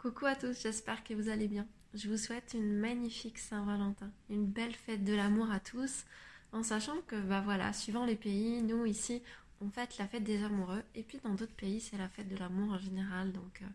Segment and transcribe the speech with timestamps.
[0.00, 1.66] Coucou à tous, j'espère que vous allez bien.
[1.92, 6.06] Je vous souhaite une magnifique Saint-Valentin, une belle fête de l'amour à tous,
[6.52, 9.22] en sachant que, bah voilà, suivant les pays, nous ici,
[9.60, 12.36] on fête la fête des amoureux, et puis dans d'autres pays, c'est la fête de
[12.38, 13.66] l'amour en général, donc euh,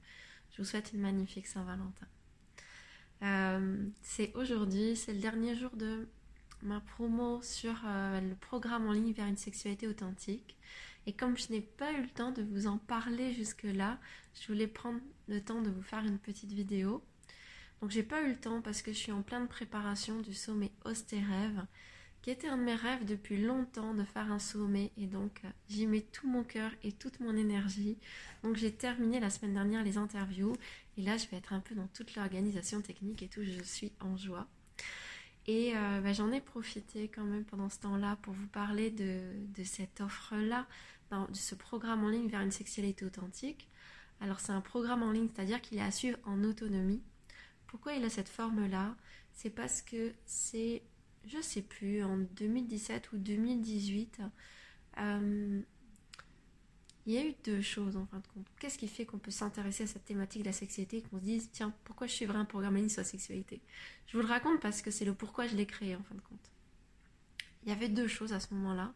[0.51, 2.07] je vous souhaite une magnifique Saint-Valentin.
[3.21, 6.07] Euh, c'est aujourd'hui, c'est le dernier jour de
[6.63, 10.55] ma promo sur euh, le programme en ligne vers une sexualité authentique.
[11.05, 13.99] Et comme je n'ai pas eu le temps de vous en parler jusque-là,
[14.33, 17.03] je voulais prendre le temps de vous faire une petite vidéo.
[17.81, 20.71] Donc j'ai pas eu le temps parce que je suis en pleine préparation du sommet
[20.84, 21.65] Rêve,
[22.21, 25.49] qui était un de mes rêves depuis longtemps de faire un sommet et donc euh,
[25.70, 27.98] j'y mets tout mon cœur et toute mon énergie.
[28.43, 30.55] Donc j'ai terminé la semaine dernière les interviews
[30.98, 33.91] et là je vais être un peu dans toute l'organisation technique et tout, je suis
[33.99, 34.48] en joie.
[35.48, 39.63] Et euh, bah, j'en ai profité quand même pendant ce temps-là pour vous parler de
[39.63, 40.65] cette offre-là,
[41.12, 43.67] de ce programme en ligne vers une sexualité authentique.
[44.21, 47.01] Alors c'est un programme en ligne, c'est-à-dire qu'il est à suivre en autonomie.
[47.67, 48.95] Pourquoi il a cette forme-là?
[49.34, 50.81] C'est parce que c'est,
[51.27, 54.21] je sais plus, en 2017 ou 2018,
[54.98, 55.62] euh,
[57.05, 58.48] il y a eu deux choses en fin de compte.
[58.59, 61.49] Qu'est-ce qui fait qu'on peut s'intéresser à cette thématique de la sexualité qu'on se dise,
[61.51, 63.62] tiens, pourquoi je suivrais un programme en ligne sur la sexualité?
[64.08, 66.22] Je vous le raconte parce que c'est le pourquoi je l'ai créé en fin de
[66.22, 66.52] compte.
[67.64, 68.94] Il y avait deux choses à ce moment-là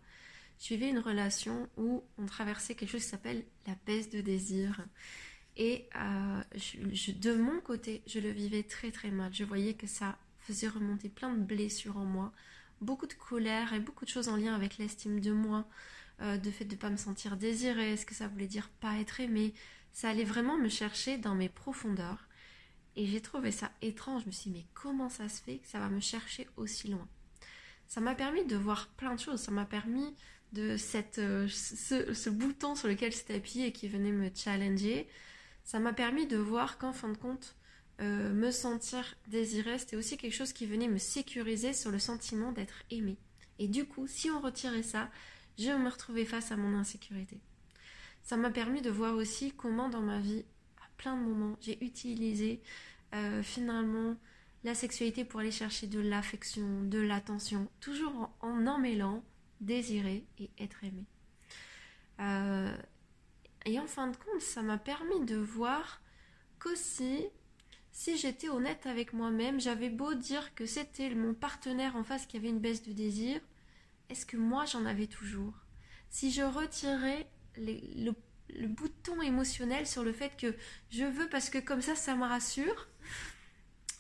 [0.60, 4.86] je une relation où on traversait quelque chose qui s'appelle la baisse de désir.
[5.56, 6.42] Et euh,
[7.20, 9.34] de mon côté, je le vivais très très mal.
[9.34, 12.32] Je voyais que ça faisait remonter plein de blessures en moi,
[12.82, 15.66] beaucoup de colère et beaucoup de choses en lien avec l'estime de moi,
[16.22, 19.00] euh, de fait de ne pas me sentir désirée, ce que ça voulait dire pas
[19.00, 19.54] être aimée.
[19.92, 22.28] Ça allait vraiment me chercher dans mes profondeurs.
[22.96, 24.24] Et j'ai trouvé ça étrange.
[24.24, 26.90] Je me suis dit, mais comment ça se fait que ça va me chercher aussi
[26.90, 27.08] loin?
[27.88, 29.40] Ça m'a permis de voir plein de choses.
[29.40, 30.16] Ça m'a permis
[30.54, 35.08] de cette, euh, ce, bouton sur lequel j'étais appuyé et qui venait me challenger,
[35.64, 37.56] ça m'a permis de voir qu'en fin de compte,
[38.02, 42.52] euh, me sentir désirée, c'était aussi quelque chose qui venait me sécuriser sur le sentiment
[42.52, 43.18] d'être aimée.
[43.60, 45.10] Et du coup, si on retirait ça,
[45.58, 47.40] je me retrouvais face à mon insécurité.
[48.24, 50.46] Ça m'a permis de voir aussi comment dans ma vie,
[50.78, 52.62] à plein de moments, j'ai utilisé
[53.14, 54.16] euh, finalement
[54.64, 59.24] la sexualité pour aller chercher de l'affection, de l'attention, toujours en, en emmêlant
[59.62, 61.06] désirer et être aimé.
[62.20, 62.76] Euh,
[63.66, 66.02] et en fin de compte, ça m'a permis de voir
[66.60, 67.26] qu'aussi,
[67.92, 72.38] si j'étais honnête avec moi-même, j'avais beau dire que c'était mon partenaire en face qui
[72.38, 73.42] avait une baisse de désir,
[74.10, 75.54] est-ce que moi j'en avais toujours?
[76.10, 78.12] Si je retirais le,
[78.50, 80.56] le, bouton émotionnel sur le fait que
[80.90, 82.88] je veux parce que comme ça, ça me rassure,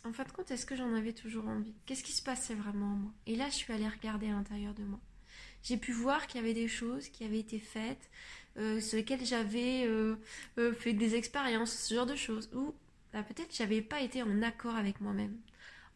[0.05, 1.75] en fin de compte, est-ce que j'en avais toujours envie?
[1.85, 3.11] Qu'est-ce qui se passait vraiment en moi?
[3.27, 4.99] Et là, je suis allée regarder à l'intérieur de moi
[5.63, 8.09] j'ai pu voir qu'il y avait des choses qui avaient été faites,
[8.57, 10.15] euh, sur lesquelles j'avais euh,
[10.57, 12.73] euh, fait des expériences, ce genre de choses, ou
[13.13, 15.37] bah, peut-être j'avais pas été en accord avec moi-même.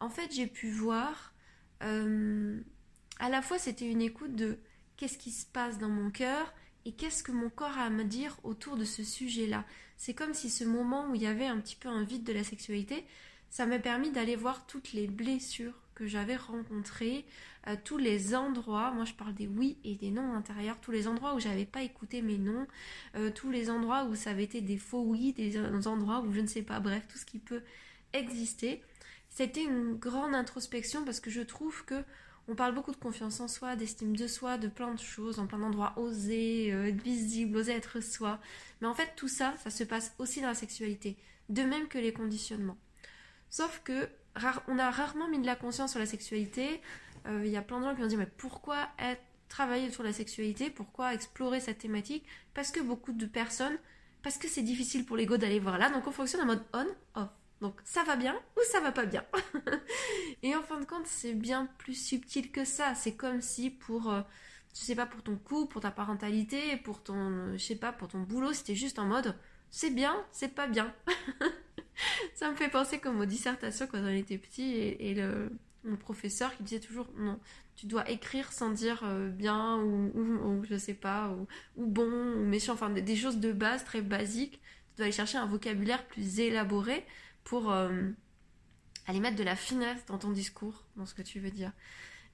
[0.00, 1.32] En fait, j'ai pu voir,
[1.80, 4.58] à la fois c'était une écoute de
[4.96, 6.54] qu'est-ce qui se passe dans mon cœur
[6.86, 9.64] et qu'est-ce que mon corps a à me dire autour de ce sujet-là.
[9.98, 12.32] C'est comme si ce moment où il y avait un petit peu un vide de
[12.32, 13.04] la sexualité,
[13.50, 17.24] ça m'a permis d'aller voir toutes les blessures que j'avais rencontré,
[17.66, 21.08] euh, tous les endroits, moi je parle des oui et des non intérieurs, tous les
[21.08, 22.66] endroits où j'avais pas écouté mes non,
[23.16, 25.56] euh, tous les endroits où ça avait été des faux oui, des
[25.86, 27.62] endroits où je ne sais pas, bref, tout ce qui peut
[28.12, 28.82] exister.
[29.30, 32.04] C'était une grande introspection parce que je trouve que
[32.46, 35.46] on parle beaucoup de confiance en soi, d'estime de soi, de plein de choses, en
[35.46, 38.38] plein d'endroits, oser, euh, être visible, oser être soi.
[38.80, 41.16] Mais en fait, tout ça, ça se passe aussi dans la sexualité,
[41.48, 42.76] de même que les conditionnements.
[43.48, 44.08] Sauf que
[44.68, 46.80] on a rarement mis de la conscience sur la sexualité.
[47.26, 48.88] Euh, il y a plein de gens qui ont dit mais pourquoi
[49.48, 50.70] travailler sur la sexualité?
[50.70, 52.24] Pourquoi explorer cette thématique?
[52.54, 53.76] Parce que beaucoup de personnes,
[54.22, 57.28] parce que c'est difficile pour l'ego d'aller voir là, donc on fonctionne en mode on-off.
[57.60, 59.24] Donc ça va bien ou ça va pas bien?
[60.42, 62.94] et en fin de compte, c'est bien plus subtil que ça.
[62.94, 64.20] C'est comme si pour, euh,
[64.74, 68.08] je sais pas, pour ton couple, pour ta parentalité, pour ton, je sais pas, pour
[68.08, 69.34] ton boulot, c'était juste en mode
[69.74, 70.94] c'est bien, c'est pas bien.
[72.34, 75.50] ça me fait penser comme aux dissertations quand on était petit et, le,
[75.84, 77.38] mon professeur qui disait toujours non,
[77.76, 81.46] tu dois écrire sans dire euh, bien ou, ou, je sais pas, ou,
[81.76, 84.60] ou, bon ou méchant, enfin des, choses de base très basiques.
[84.60, 87.04] Tu dois aller chercher un vocabulaire plus élaboré
[87.42, 88.10] pour euh,
[89.06, 91.72] aller mettre de la finesse dans ton discours, dans ce que tu veux dire.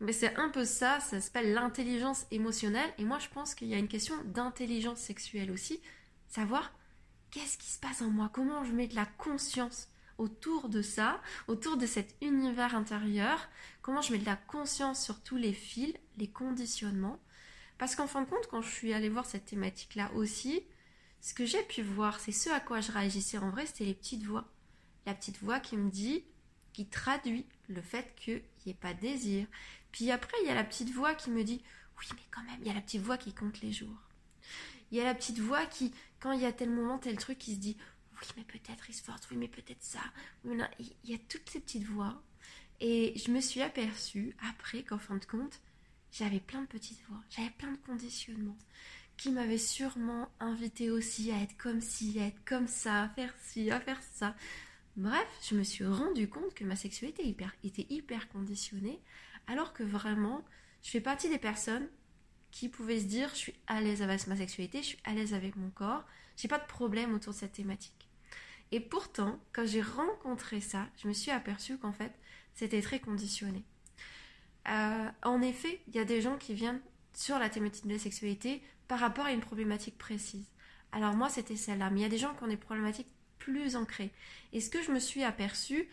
[0.00, 2.88] Mais c'est un peu ça, ça s'appelle l'intelligence émotionnelle.
[2.99, 5.81] Et moi, je pense qu'il y a une question d'intelligence sexuelle aussi.
[6.29, 6.73] Savoir
[7.31, 8.31] qu'est-ce qui se passe en moi?
[8.32, 9.88] Comment je mets de la conscience
[10.19, 13.49] autour de ça, autour de cet univers intérieur?
[13.82, 17.19] Comment je mets de la conscience sur tous les fils, les conditionnements?
[17.79, 20.62] Parce qu'en fin de compte, quand je suis allée voir cette thématique-là aussi,
[21.21, 23.94] ce que j'ai pu voir, c'est ce à quoi je réagissais en vrai, c'était les
[23.94, 24.47] petites voix.
[25.06, 26.25] la petite voix qui me dit,
[26.73, 29.47] qui traduit le fait qu'il n'y ait pas de désir.
[29.93, 31.62] Puis après, il y a la petite voix qui me dit,
[31.99, 34.10] oui, mais quand même, il y a la petite voix qui compte les jours.
[34.90, 37.38] Il y a la petite voix qui, quand il y a tel moment, tel truc,
[37.38, 37.76] qui se dit,
[38.20, 40.00] oui, mais peut-être force, oui, mais peut-être ça.
[40.44, 42.22] il y a toutes ces petites voix.
[42.81, 45.60] Et je me suis aperçue après qu'en fin de compte,
[46.12, 48.56] j'avais plein de petites voix, j'avais plein de conditionnements
[49.16, 53.34] qui m'avaient sûrement invité aussi à être comme ci, à être comme ça, à faire
[53.42, 54.34] ci, à faire ça.
[54.96, 58.98] Bref, je me suis rendu compte que ma sexualité était hyper conditionnée,
[59.46, 60.42] alors que vraiment,
[60.82, 61.87] je fais partie des personnes
[62.50, 65.35] qui pouvaient se dire je suis à l'aise avec ma sexualité, je suis à l'aise
[65.35, 66.05] avec mon corps,
[66.37, 68.08] j'ai pas de problème autour de cette thématique.
[68.73, 72.12] Et pourtant, quand j'ai rencontré ça, je me suis aperçue qu'en fait,
[72.55, 73.64] c'était très conditionné.
[74.69, 76.81] Euh, en effet, il y a des gens qui viennent
[77.12, 80.47] sur la thématique de la sexualité par rapport à une problématique précise.
[80.93, 81.91] Alors moi, c'était celle-là.
[81.91, 84.11] Mais il y a des gens qui ont des problématiques plus ancrées.
[84.52, 85.88] Et ce que je me suis aperçue,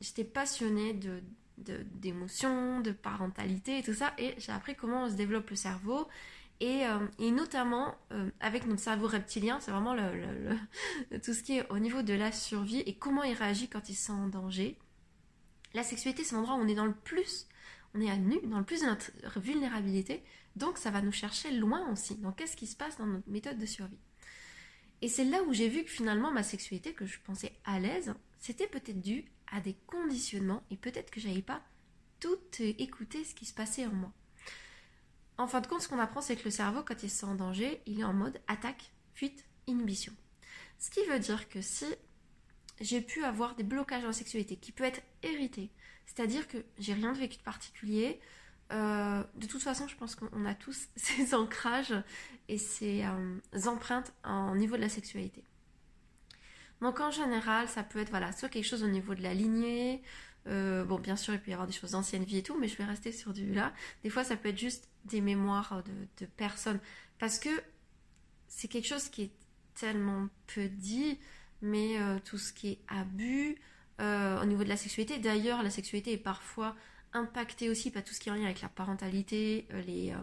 [0.00, 1.22] j'étais passionnée de
[1.58, 6.06] d'émotions, de, parentalité et tout ça, et j'ai appris comment on se développe le cerveau,
[6.60, 9.94] et, euh, notamment euh, avec notre cerveau reptilien, c'est vraiment
[11.22, 13.94] tout ce qui est au niveau de la survie et comment il réagit quand il
[13.94, 14.78] se sent en danger.
[15.74, 17.46] La sexualité, c'est l'endroit où on est dans le plus,
[17.94, 20.22] on est à nu, dans le plus de notre vulnérabilité,
[20.56, 22.14] donc ça va nous chercher loin aussi.
[22.16, 23.98] Donc qu'est-ce qui se passe dans notre méthode de survie
[25.02, 28.14] Et c'est là où j'ai vu que finalement ma sexualité, que je pensais à l'aise,
[28.38, 31.62] c'était peut-être dû à des conditionnements et peut-être que j'avais pas
[32.20, 34.12] tout écouté ce qui se passait en moi.
[35.38, 37.26] En fin de compte, ce qu'on apprend, c'est que le cerveau, quand il se sent
[37.26, 40.14] en danger, il est en mode attaque, fuite, inhibition.
[40.78, 41.84] Ce qui veut dire que si
[42.80, 45.70] j'ai pu avoir des blocages en sexualité qui peut être hérité.
[46.06, 48.20] C'est-à-dire que j'ai rien de vécu de particulier.
[48.72, 51.94] Euh, de toute façon, je pense qu'on a tous ces ancrages
[52.48, 55.44] et ces euh, empreintes au niveau de la sexualité.
[56.80, 60.02] Donc en général, ça peut être voilà, soit quelque chose au niveau de la lignée.
[60.46, 62.68] Euh, bon, bien sûr, il peut y avoir des choses d'ancienne vie et tout, mais
[62.68, 63.72] je vais rester sur du là.
[64.04, 65.82] Des fois, ça peut être juste des mémoires
[66.18, 66.78] de, personnes.
[67.18, 67.48] Parce que
[68.48, 69.32] c'est quelque chose qui est
[69.74, 71.18] tellement peu dit
[71.62, 73.56] mais euh, tout ce qui est abus
[74.00, 75.18] euh, au niveau de la sexualité.
[75.18, 76.76] D'ailleurs, la sexualité est parfois
[77.14, 80.14] impactée aussi par tout ce qui est en lien avec la parentalité, les,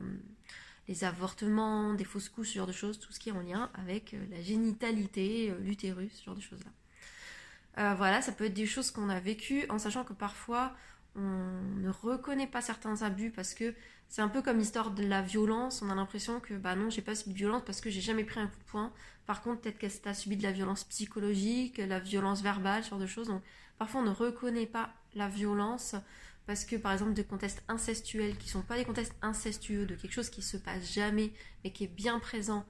[0.87, 3.69] les avortements, des fausses couches, ce genre de choses, tout ce qui est en lien
[3.73, 7.95] avec la génitalité, l'utérus, ce genre de choses-là.
[7.95, 10.73] voilà, ça peut être des choses qu'on a vécues en sachant que parfois
[11.15, 13.73] on ne reconnaît pas certains abus parce que
[14.09, 15.81] c'est un peu comme l'histoire de la violence.
[15.81, 18.23] On a l'impression que bah non, j'ai pas subi de violence parce que j'ai jamais
[18.23, 18.91] pris un coup de poing.
[19.25, 22.99] Par contre, peut-être qu'elle a subi de la violence psychologique, la violence verbale, ce genre
[22.99, 23.27] de choses.
[23.27, 23.41] Donc
[23.77, 25.95] parfois on ne reconnaît pas la violence
[26.45, 30.13] parce que par exemple des contextes incestuels qui sont pas des contextes incestueux, de quelque
[30.13, 32.65] chose qui se passe jamais mais qui est bien présent.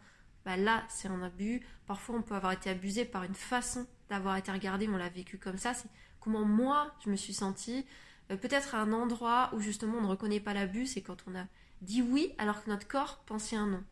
[0.46, 1.66] Bah là, c'est un abus.
[1.88, 5.38] Parfois, on peut avoir été abusé par une façon d'avoir été regardé, on l'a vécu
[5.38, 5.74] comme ça.
[5.74, 5.88] C'est
[6.20, 7.86] comment moi je me suis sentie.
[8.32, 11.46] Euh, peut-être un endroit où justement on ne reconnaît pas l'abus, c'est quand on a
[11.82, 13.84] dit oui alors que notre corps pensait un non.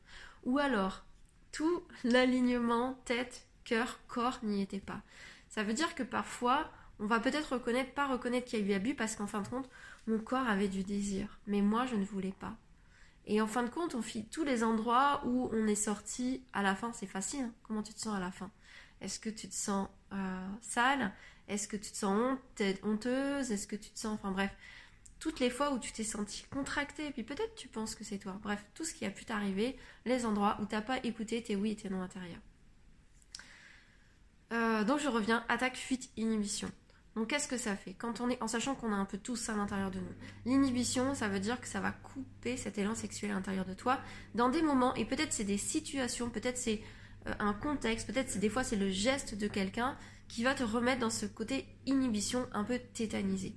[0.44, 1.04] Ou alors,
[1.52, 5.02] tout l'alignement tête, cœur, corps n'y était pas.
[5.50, 8.74] Ça veut dire que parfois, on va peut-être reconnaître, pas reconnaître qu'il y a eu
[8.74, 9.70] abus parce qu'en fin de compte,
[10.08, 12.56] mon corps avait du désir, mais moi je ne voulais pas.
[13.26, 16.62] Et en fin de compte, on fit tous les endroits où on est sorti à
[16.62, 17.46] la fin, c'est facile.
[17.46, 17.54] Hein.
[17.64, 18.52] Comment tu te sens à la fin?
[19.00, 21.12] Est-ce que tu te sens euh, sale?
[21.48, 22.38] Est-ce que tu te sens
[22.84, 23.52] honteuse?
[23.52, 24.14] Est-ce que tu te sens...
[24.14, 24.52] Enfin bref,
[25.20, 28.18] toutes les fois où tu t'es senti contracté, et puis peut-être tu penses que c'est
[28.18, 28.40] toi.
[28.42, 31.56] Bref, tout ce qui a pu t'arriver, les endroits où tu n'as pas écouté tes
[31.56, 32.42] oui et tes non intérieurs.
[34.52, 36.72] Euh, donc je reviens, attaque, fuite, inhibition.
[37.16, 39.36] Donc qu'est-ce que ça fait Quand on est en sachant qu'on a un peu tout
[39.36, 40.14] ça à l'intérieur de nous?
[40.46, 44.00] L'inhibition, ça veut dire que ça va couper cet élan sexuel à l'intérieur de toi
[44.34, 46.82] dans des moments et peut-être c'est des situations, peut-être c'est
[47.28, 49.98] euh, un contexte, peut-être c'est des fois c'est le geste de quelqu'un
[50.30, 53.54] qui va te remettre dans ce côté inhibition un peu tétanisé.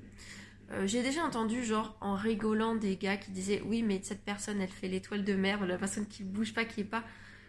[0.73, 4.61] Euh, j'ai déjà entendu, genre, en rigolant, des gars qui disaient Oui, mais cette personne,
[4.61, 7.05] elle fait l'étoile de mer, la personne qui bouge pas, qui est pas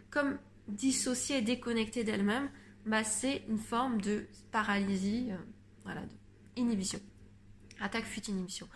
[0.10, 2.50] comme dissociée et déconnectée d'elle-même,
[2.86, 5.32] bah, c'est une forme de paralysie,
[5.86, 6.02] voilà,
[6.56, 7.00] d'inhibition.
[7.80, 8.68] Attaque, fuite, inhibition.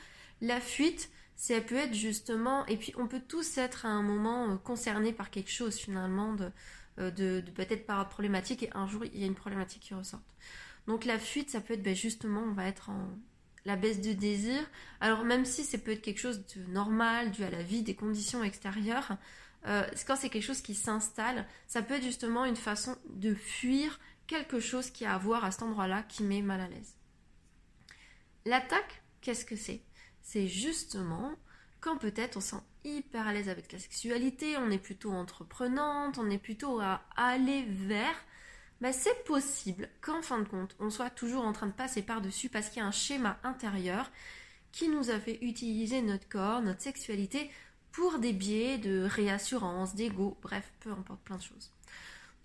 [0.42, 4.50] La fuite, ça peut être justement, et puis on peut tous être à un moment
[4.50, 6.52] euh, concernés par quelque chose finalement de,
[7.00, 10.22] euh, de, peut-être par problématique et un jour il y a une problématique qui ressort.
[10.88, 13.10] Donc la fuite, ça peut être ben, justement, on va être en
[13.66, 14.60] la baisse de désir.
[15.00, 17.96] Alors même si ça peut être quelque chose de normal, dû à la vie, des
[17.96, 19.18] conditions extérieures,
[19.66, 24.00] euh, quand c'est quelque chose qui s'installe, ça peut être justement une façon de fuir
[24.28, 26.96] quelque chose qui a à voir à cet endroit-là qui met mal à l'aise.
[28.46, 29.82] L'attaque, qu'est-ce que c'est?
[30.22, 31.34] C'est justement
[31.82, 36.30] quand peut-être on sent hyper à l'aise avec la sexualité, on est plutôt entreprenante, on
[36.30, 38.16] est plutôt à aller vers
[38.82, 42.48] bah, c'est possible qu'en fin de compte, on soit toujours en train de passer par-dessus
[42.48, 44.10] parce qu'il y a un schéma intérieur
[44.72, 47.52] qui nous a fait utiliser notre corps, notre sexualité
[47.92, 51.72] pour des biais de réassurance, d'ego, bref, peu importe, plein de choses.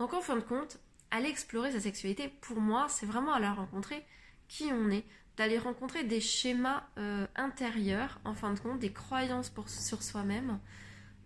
[0.00, 0.78] Donc en fin de compte,
[1.12, 4.04] aller explorer sa sexualité, pour moi, c'est vraiment aller rencontrer
[4.48, 5.04] qui on est,
[5.36, 10.60] d'aller rencontrer des schémas euh, intérieurs, en fin de compte, des croyances sur soi-même.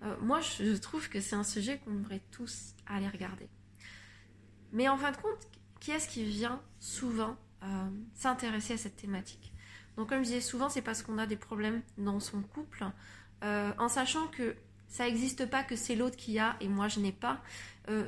[0.02, 3.48] Euh, moi, je trouve que c'est un sujet qu'on devrait tous aller regarder.
[4.72, 5.48] Mais en fin de compte,
[5.80, 9.52] qui est-ce qui vient souvent euh, s'intéresser à cette thématique?
[9.96, 12.84] Donc comme je disais souvent, c'est parce qu'on a des problèmes dans son couple,
[13.42, 14.54] en sachant que
[14.86, 17.42] ça n'existe pas que c'est l'autre qui a et moi je n'ai pas,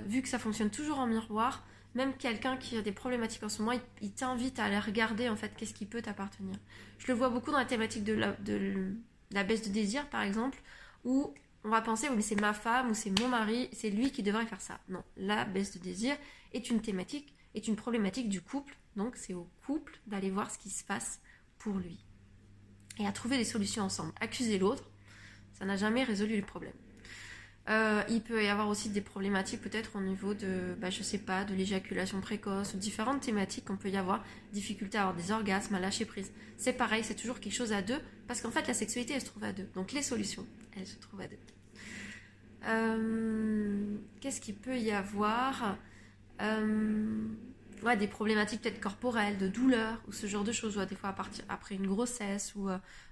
[0.07, 3.63] vu que ça fonctionne toujours en miroir, même quelqu'un qui a des problématiques en ce
[3.63, 6.57] moment, il, t'invite à aller regarder en fait qu'est-ce qui peut t'appartenir.
[6.99, 8.95] Je le vois beaucoup dans la thématique de la, de
[9.33, 10.61] la baisse de désir par exemple,
[11.05, 14.23] où on va penser, mais c'est ma femme ou c'est mon mari, c'est lui qui
[14.23, 14.81] devrait faire ça.
[14.89, 16.17] Non, la baisse de désir
[16.53, 18.77] est une thématique, est une problématique du couple.
[18.97, 21.21] Donc c'est au couple d'aller voir ce qui se passe
[21.59, 22.05] pour lui.
[22.99, 24.13] Et à trouver des solutions ensemble.
[24.21, 24.91] Accuser l'autre,
[25.53, 26.75] ça n'a jamais résolu le problème.
[27.69, 31.19] Euh, il peut y avoir aussi des problématiques peut-être au niveau de, bah, je sais
[31.19, 35.31] pas, de l'éjaculation précoce ou différentes thématiques qu'on peut y avoir, difficulté à avoir des
[35.31, 36.33] orgasmes, à lâcher prise.
[36.57, 39.27] C'est pareil, c'est toujours quelque chose à deux, parce qu'en fait la sexualité elle se
[39.27, 39.69] trouve à deux.
[39.75, 41.37] Donc les solutions, elles se trouvent à deux.
[42.67, 45.77] Euh, qu'est-ce qu'il peut y avoir?
[46.41, 47.27] Euh,
[47.99, 51.15] Des problématiques peut-être corporelles, de douleur, ou ce genre de choses, ou des fois
[51.49, 52.69] après une grossesse, ou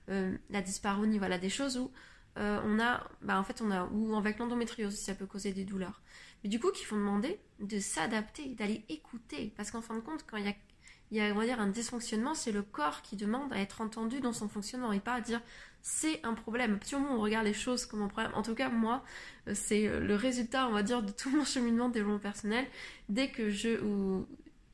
[0.09, 1.91] la disparonie, voilà, des choses où
[2.39, 5.65] euh, on a, bah en fait, on a, ou avec l'endométriose, ça peut causer des
[5.65, 6.01] douleurs.
[6.43, 10.25] Mais du coup, qu'il faut demander de s'adapter, d'aller écouter, parce qu'en fin de compte,
[10.27, 10.55] quand il
[11.11, 14.21] y a, on va dire, un dysfonctionnement, c'est le corps qui demande à être entendu
[14.21, 15.41] dans son fonctionnement et pas à dire
[15.81, 16.79] c'est un problème.
[16.79, 19.05] Partir on regarde les choses comme un problème, en tout cas, moi,
[19.49, 22.67] euh, c'est le résultat, on va dire, de tout mon cheminement de développement personnel.
[23.09, 23.79] Dès que je,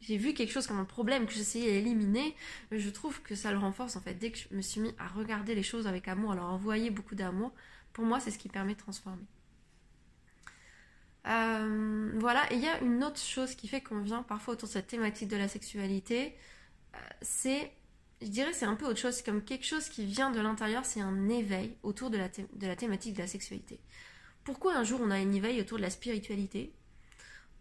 [0.07, 2.35] j'ai vu quelque chose comme un problème que j'essayais d'éliminer,
[2.71, 4.15] je trouve que ça le renforce en fait.
[4.15, 6.91] Dès que je me suis mis à regarder les choses avec amour, à leur envoyer
[6.91, 7.53] beaucoup d'amour,
[7.93, 9.25] pour moi c'est ce qui permet de transformer.
[11.27, 14.69] Euh, voilà, et il y a une autre chose qui fait qu'on vient parfois autour
[14.69, 16.35] de cette thématique de la sexualité,
[16.95, 17.73] euh, c'est,
[18.21, 20.85] je dirais c'est un peu autre chose, c'est comme quelque chose qui vient de l'intérieur,
[20.85, 23.81] c'est un éveil autour de la, de la thématique de la sexualité.
[24.45, 26.75] Pourquoi un jour on a un éveil autour de la spiritualité?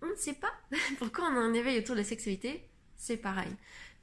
[0.03, 0.53] On ne sait pas.
[0.99, 2.67] Pourquoi on a un éveil autour de la sexualité?
[2.95, 3.51] C'est pareil.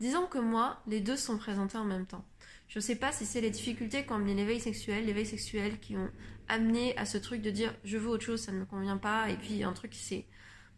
[0.00, 2.25] Disons que moi, les deux sont présentés en même temps.
[2.69, 6.11] Je ne sais pas si c'est les difficultés comme l'éveil sexuel, l'éveil sexuel qui ont
[6.49, 9.28] amené à ce truc de dire je veux autre chose, ça ne me convient pas,
[9.28, 10.26] et puis un truc qui c'est.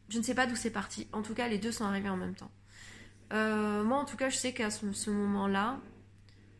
[0.08, 1.06] Je ne sais pas d'où c'est parti.
[1.12, 2.50] En tout cas, les deux sont arrivés en même temps.
[3.32, 5.80] Euh, moi, en tout cas, je sais qu'à ce, moment-là,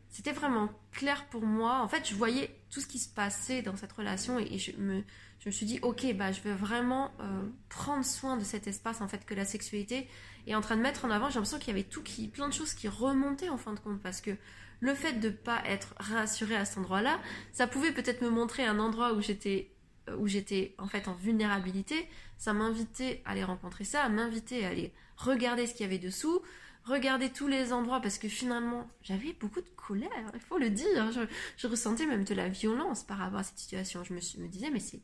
[0.09, 1.81] c'était vraiment clair pour moi.
[1.81, 5.03] En fait, je voyais tout ce qui se passait dans cette relation et je me,
[5.43, 9.01] je me suis dit, ok, bah, je vais vraiment euh, prendre soin de cet espace
[9.01, 10.07] en fait que la sexualité
[10.47, 11.31] est en train de mettre en avant.
[11.31, 13.81] J'ai l'impression qu'il y avait tout qui, plein de choses qui remontaient en fin de
[13.81, 14.31] compte parce que
[14.79, 17.19] le fait de pas être rassurée à cet endroit-là,
[17.51, 19.73] ça pouvait peut-être me montrer un endroit où j'étais
[20.09, 22.09] euh, où j'étais en fait en vulnérabilité.
[22.39, 25.99] Ça m'invitait à aller rencontrer ça, à m'inviter à aller regarder ce qu'il y avait
[25.99, 26.41] dessous,
[26.85, 31.11] regarder tous les endroits parce que finalement j'avais beaucoup de colère, il faut le dire.
[31.57, 34.05] Je, ressentais même de la violence par rapport à cette situation.
[34.05, 35.03] Je me, me disais mais c'est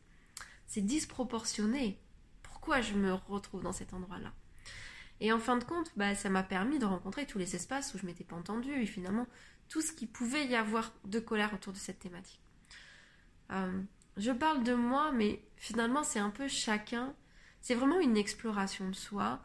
[0.68, 1.98] c'est disproportionné.
[2.42, 4.32] Pourquoi je me retrouve dans cet endroit-là?
[5.20, 7.98] Et en fin de compte, bah, ça m'a permis de rencontrer tous les espaces où
[7.98, 9.26] je m'étais pas entendue et finalement
[9.68, 12.40] tout ce qui pouvait y avoir de colère autour de cette thématique.
[13.50, 13.82] Euh,
[14.16, 17.14] je parle de moi, mais finalement c'est un peu chacun.
[17.60, 19.42] C'est vraiment une exploration de soi.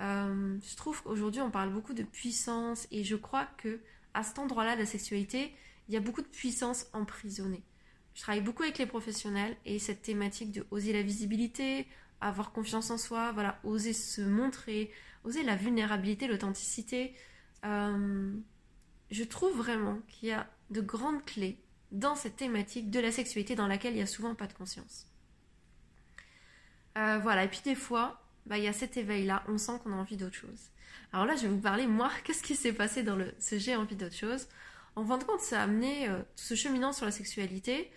[0.00, 3.80] Euh, je trouve qu'aujourd'hui on parle beaucoup de puissance et je crois que
[4.14, 5.54] à cet endroit-là de la sexualité,
[5.88, 7.62] il y a beaucoup de puissance emprisonnée.
[8.14, 11.86] Je travaille beaucoup avec les professionnels et cette thématique de oser la visibilité,
[12.20, 14.90] avoir confiance en soi, voilà, oser se montrer,
[15.24, 17.14] oser la vulnérabilité, l'authenticité.
[17.64, 18.32] Euh,
[19.10, 21.58] je trouve vraiment qu'il y a de grandes clés
[21.92, 25.06] dans cette thématique de la sexualité dans laquelle il n'y a souvent pas de conscience.
[26.98, 29.92] Euh, voilà, et puis des fois, bah, il y a cet éveil-là, on sent qu'on
[29.92, 30.70] a envie d'autre chose.
[31.12, 33.76] Alors là, je vais vous parler, moi, qu'est-ce qui s'est passé dans le ce j'ai
[33.76, 34.46] envie d'autre chose?
[34.96, 37.90] En fin de compte, ça a amené euh, tout ce cheminant sur la sexualité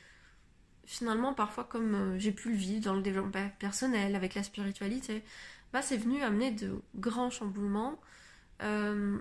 [0.86, 5.24] finalement, parfois, comme euh, j'ai pu le vivre dans le développement personnel, avec la spiritualité,
[5.72, 8.02] bah, c'est venu amener de grands chamboulements.
[8.62, 9.18] Euh,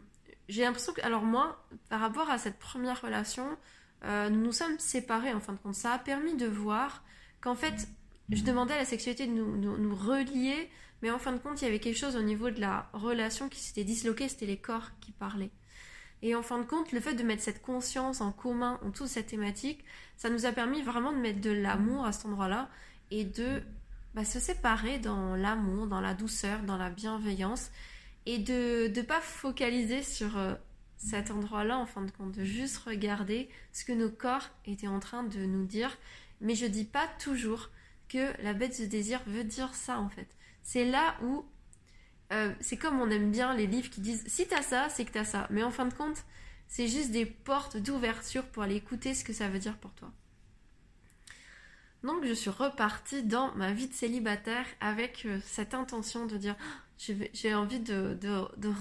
[0.48, 3.46] j'ai l'impression que, alors moi, par rapport à cette première relation,
[4.04, 5.76] nous nous sommes séparés en fin de compte.
[5.76, 7.04] Ça a permis de voir
[7.40, 7.86] qu'en fait,
[8.30, 10.70] je demandais à la sexualité de nous, nous, relier,
[11.02, 13.48] mais en fin de compte, il y avait quelque chose au niveau de la relation
[13.48, 15.50] qui s'était disloqué, c'était les corps qui parlaient.
[16.22, 19.08] Et en fin de compte, le fait de mettre cette conscience en commun en toute
[19.08, 19.84] cette thématique,
[20.16, 22.68] ça nous a permis vraiment de mettre de l'amour à cet endroit-là
[23.10, 23.60] et de
[24.14, 27.70] bah, se séparer dans l'amour, dans la douceur, dans la bienveillance
[28.26, 30.54] et de ne pas focaliser sur euh,
[30.96, 35.00] cet endroit-là en fin de compte, de juste regarder ce que nos corps étaient en
[35.00, 35.98] train de nous dire.
[36.40, 37.70] Mais je dis pas toujours
[38.08, 40.28] que la bête de désir veut dire ça en fait.
[40.62, 41.44] C'est là où
[42.32, 45.12] euh, c'est comme on aime bien les livres qui disent si t'as ça, c'est que
[45.12, 45.46] t'as ça.
[45.50, 46.24] Mais en fin de compte,
[46.68, 50.10] c'est juste des portes d'ouverture pour aller écouter ce que ça veut dire pour toi.
[52.02, 56.56] Donc je suis repartie dans ma vie de célibataire avec euh, cette intention de dire
[56.98, 58.16] j'ai envie de,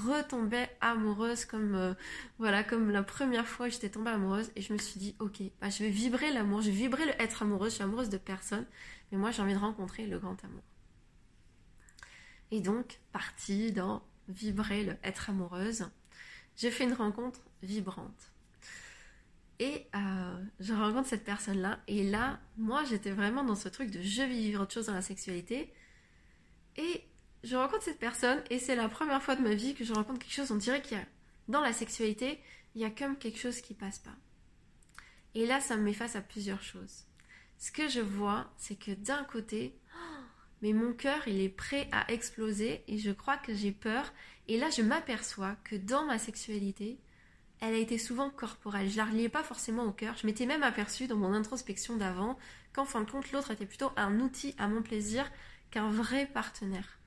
[0.08, 1.94] retomber amoureuse comme euh,
[2.40, 5.70] voilà comme la première fois j'étais tombée amoureuse et je me suis dit ok bah,
[5.70, 8.66] je vais vibrer l'amour, je vais vibrer le être amoureuse, je suis amoureuse de personne
[9.12, 10.64] mais moi j'ai envie de rencontrer le grand amour.
[12.52, 15.86] Et donc partie dans vibrer le être amoureuse,
[16.58, 18.32] j'ai fait une rencontre vibrante.
[19.60, 21.80] Et euh, je rencontre cette personne-là.
[21.88, 24.94] Et là, moi, j'étais vraiment dans ce truc de je vais vivre autre chose dans
[24.94, 25.72] la sexualité.
[26.78, 27.04] Et
[27.44, 28.42] je rencontre cette personne.
[28.50, 30.52] Et c'est la première fois de ma vie que je rencontre quelque chose.
[30.52, 31.06] On dirait qu'il y a,
[31.48, 32.40] dans la sexualité,
[32.74, 34.16] il y a comme quelque chose qui passe pas.
[35.36, 37.06] Et là, ça me met face à plusieurs choses.
[37.60, 39.78] Ce que je vois, c'est que d'un côté,
[40.62, 42.84] mais mon cœur, il est prêt à exploser.
[42.88, 44.12] Et je crois que j'ai peur.
[44.48, 47.00] Et là, je m'aperçois que dans ma sexualité,
[47.62, 48.90] elle a été souvent corporelle.
[48.90, 50.16] Je la reliais pas forcément au cœur.
[50.18, 52.38] Je m'étais même aperçue dans mon introspection d'avant
[52.74, 55.30] qu'en fin de compte, l'autre était plutôt un outil à mon plaisir
[55.72, 56.98] qu'un vrai partenaire.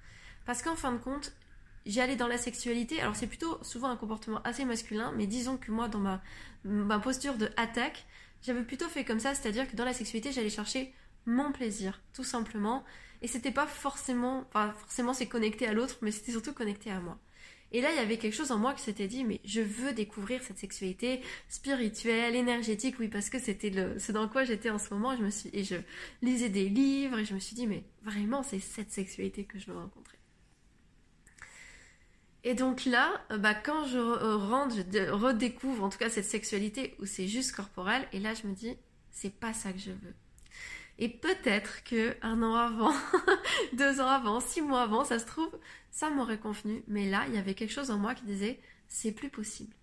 [0.46, 1.32] Parce qu'en fin de compte,
[1.86, 3.00] j'allais dans la sexualité.
[3.00, 6.22] Alors c'est plutôt souvent un comportement assez masculin, mais disons que moi, dans ma,
[6.64, 8.04] ma posture de attaque,
[8.42, 10.92] j'avais plutôt fait comme ça, c'est-à-dire que dans la sexualité, j'allais chercher
[11.26, 12.84] mon plaisir, tout simplement.
[13.24, 17.00] Et c'était pas forcément, enfin forcément c'est connecté à l'autre, mais c'était surtout connecté à
[17.00, 17.18] moi.
[17.72, 19.94] Et là, il y avait quelque chose en moi qui s'était dit, mais je veux
[19.94, 24.78] découvrir cette sexualité spirituelle, énergétique, oui, parce que c'était le, ce dans quoi j'étais en
[24.78, 25.16] ce moment.
[25.16, 25.76] je me suis, et je
[26.20, 29.70] lisais des livres et je me suis dit, mais vraiment, c'est cette sexualité que je
[29.70, 30.18] veux rencontrer.
[32.42, 36.94] Et donc là, euh, bah, quand je rentre, je redécouvre en tout cas cette sexualité
[37.00, 38.76] où c'est juste corporel, et là je me dis,
[39.10, 40.14] c'est pas ça que je veux.
[40.98, 42.94] Et peut-être que un an avant,
[43.72, 45.50] deux ans avant, six mois avant, ça se trouve,
[45.90, 46.84] ça m'aurait convenu.
[46.86, 49.74] Mais là, il y avait quelque chose en moi qui disait, c'est plus possible.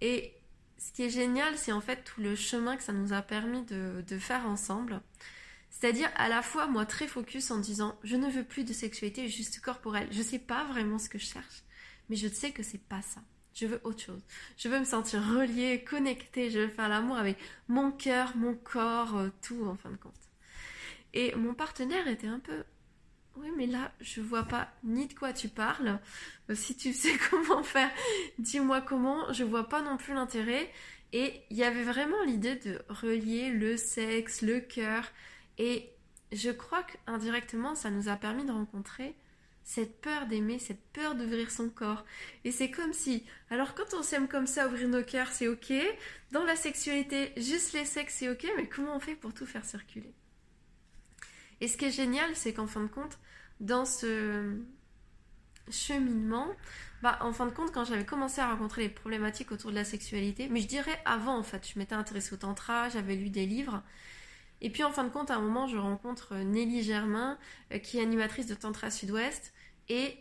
[0.00, 0.34] Et
[0.78, 3.62] ce qui est génial, c'est en fait tout le chemin que ça nous a permis
[3.64, 5.00] de, faire ensemble.
[5.70, 9.28] C'est-à-dire à la fois moi très focus en disant je ne veux plus de sexualité
[9.28, 10.08] juste corporelle.
[10.10, 11.62] Je sais pas vraiment ce que je cherche,
[12.08, 13.20] mais je sais que c'est pas ça.
[13.54, 14.22] Je veux autre chose.
[14.56, 16.50] Je veux me sentir reliée, connectée.
[16.50, 17.36] Je veux faire l'amour avec
[17.68, 20.21] mon cœur, mon corps, euh, tout en fin de compte.
[21.14, 22.64] Et mon partenaire était un peu
[23.36, 25.98] oui, mais là, je vois pas ni de quoi tu parles.
[26.50, 27.90] Euh, si tu sais comment faire,
[28.38, 29.32] dis-moi comment.
[29.32, 30.70] Je vois pas non plus l'intérêt.
[31.12, 35.04] Et il y avait vraiment l'idée de relier le sexe, le cœur.
[35.58, 35.88] Et
[36.32, 39.14] je crois qu'indirectement, ça nous a permis de rencontrer
[39.64, 42.04] cette peur d'aimer, cette peur d'ouvrir son corps.
[42.44, 45.72] Et c'est comme si, alors quand on s'aime comme ça, ouvrir nos cœurs, c'est ok.
[46.32, 48.46] Dans la sexualité, juste les sexes, c'est ok.
[48.56, 50.12] Mais comment on fait pour tout faire circuler?
[51.62, 53.20] Et ce qui est génial, c'est qu'en fin de compte,
[53.60, 54.56] dans ce
[55.70, 56.48] cheminement,
[57.02, 59.84] bah, en fin de compte, quand j'avais commencé à rencontrer les problématiques autour de la
[59.84, 63.46] sexualité, mais je dirais avant en fait, je m'étais intéressée au tantra, j'avais lu des
[63.46, 63.80] livres.
[64.60, 67.38] Et puis en fin de compte, à un moment, je rencontre Nelly Germain,
[67.72, 69.52] euh, qui est animatrice de Tantra Sud-Ouest,
[69.88, 70.20] et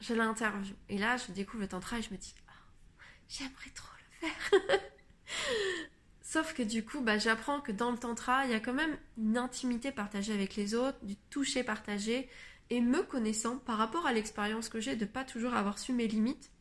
[0.00, 0.74] je l'interview.
[0.88, 4.80] Et là, je découvre le tantra et je me dis, oh, j'aimerais trop le faire.
[6.30, 8.96] Sauf que du coup, bah, j'apprends que dans le tantra, il y a quand même
[9.18, 12.28] une intimité partagée avec les autres, du toucher partagé,
[12.70, 16.06] et me connaissant par rapport à l'expérience que j'ai de pas toujours avoir su mes
[16.06, 16.52] limites,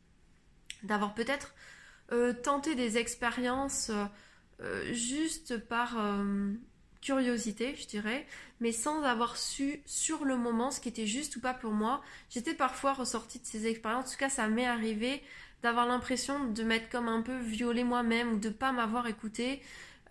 [0.81, 1.53] d'avoir peut-être
[2.11, 4.05] euh, tenté des expériences euh,
[4.61, 5.99] euh, juste par
[6.99, 8.25] curiosité, je dirais,
[8.61, 12.01] mais sans avoir su sur le moment ce qui était juste ou pas pour moi.
[12.31, 15.21] J'étais parfois ressortie de ces expériences, en tout cas ça m'est arrivé
[15.63, 19.61] d'avoir l'impression de m'être comme un peu violée moi-même ou de pas m'avoir écoutée.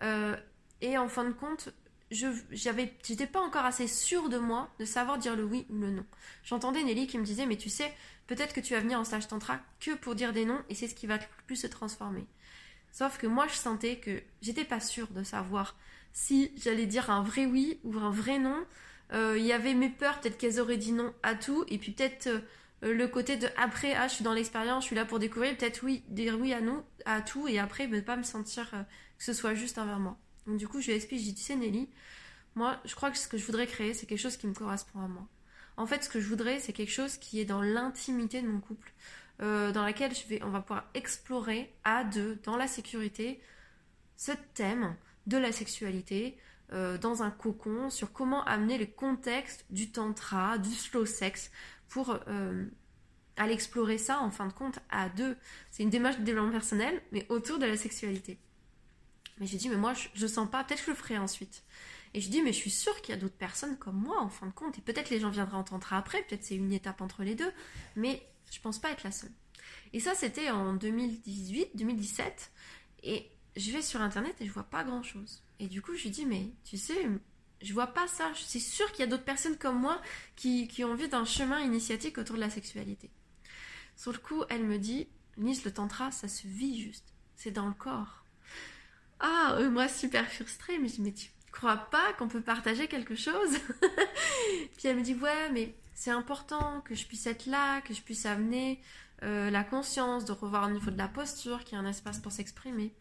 [0.03, 0.35] Euh,
[0.81, 1.69] et en fin de compte,
[2.11, 5.91] je j'étais pas encore assez sûre de moi de savoir dire le oui ou le
[5.91, 6.05] non.
[6.43, 7.93] J'entendais Nelly qui me disait mais tu sais,
[8.27, 10.87] peut-être que tu vas venir en stage tantra que pour dire des noms et c'est
[10.87, 12.25] ce qui va le plus se transformer.
[12.91, 15.75] Sauf que moi je sentais que j'étais pas sûre de savoir
[16.13, 18.65] si j'allais dire un vrai oui ou un vrai non.
[19.11, 21.91] Euh, il y avait mes peurs, peut-être qu'elles auraient dit non à tout et puis
[21.91, 22.39] peut-être euh,
[22.81, 25.83] le côté de après, ah, je suis dans l'expérience, je suis là pour découvrir, peut-être
[25.83, 28.83] oui, dire oui à nous, à tout, et après, ne pas me sentir euh,
[29.17, 30.17] que ce soit juste envers moi.
[30.47, 31.89] Donc, du coup, je lui explique, je dis, tu sais, Nelly,
[32.55, 34.99] moi, je crois que ce que je voudrais créer, c'est quelque chose qui me correspond
[35.01, 35.27] à moi.
[35.77, 38.59] En fait, ce que je voudrais, c'est quelque chose qui est dans l'intimité de mon
[38.59, 38.91] couple,
[39.41, 43.41] euh, dans laquelle je vais, on va pouvoir explorer à deux, dans la sécurité,
[44.17, 44.95] ce thème
[45.27, 46.37] de la sexualité,
[46.71, 51.51] euh, dans un cocon sur comment amener le contexte du tantra, du slow sex
[51.89, 52.65] pour euh,
[53.37, 55.35] aller explorer ça en fin de compte à deux.
[55.71, 58.39] C'est une démarche de développement personnel, mais autour de la sexualité.
[59.39, 61.63] Mais j'ai dit, mais moi, je, je sens pas, peut-être que je le ferai ensuite.
[62.13, 64.29] Et je dis, mais je suis sûre qu'il y a d'autres personnes comme moi, en
[64.29, 67.01] fin de compte, et peut-être les gens viendraient en tantra après, peut-être c'est une étape
[67.01, 67.51] entre les deux,
[67.95, 68.21] mais
[68.51, 69.31] je pense pas être la seule.
[69.93, 72.51] Et ça, c'était en 2018, 2017,
[73.03, 75.43] et je vais sur internet et je vois pas grand chose.
[75.59, 77.07] Et du coup, je lui dis, mais tu sais,
[77.61, 78.31] je vois pas ça.
[78.33, 80.01] Je suis sûre qu'il y a d'autres personnes comme moi
[80.35, 83.09] qui, ont envie d'un chemin initiatique autour de la sexualité.
[83.95, 87.13] Sur le coup, elle me dit, Nice, le tantra, ça se vit juste.
[87.35, 88.23] C'est dans le corps.
[89.19, 92.87] Ah, euh, moi, super frustrée, mais je dis, mais tu crois pas qu'on peut partager
[92.87, 93.57] quelque chose?
[94.77, 98.01] Puis elle me dit, ouais, mais c'est important que je puisse être là, que je
[98.01, 98.81] puisse amener
[99.23, 102.19] euh, la conscience, de revoir au niveau de la posture, qu'il y a un espace
[102.19, 102.93] pour s'exprimer.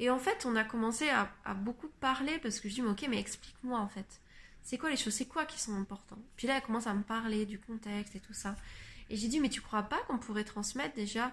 [0.00, 3.06] Et en fait, on a commencé à, beaucoup parler parce que je dis, mais ok,
[3.08, 4.20] mais explique-moi en fait.
[4.62, 5.14] C'est quoi les choses?
[5.14, 8.20] C'est quoi qui sont importants Puis là, elle commence à me parler du contexte et
[8.20, 8.56] tout ça.
[9.10, 11.32] Et j'ai dit, mais tu crois pas qu'on pourrait transmettre déjà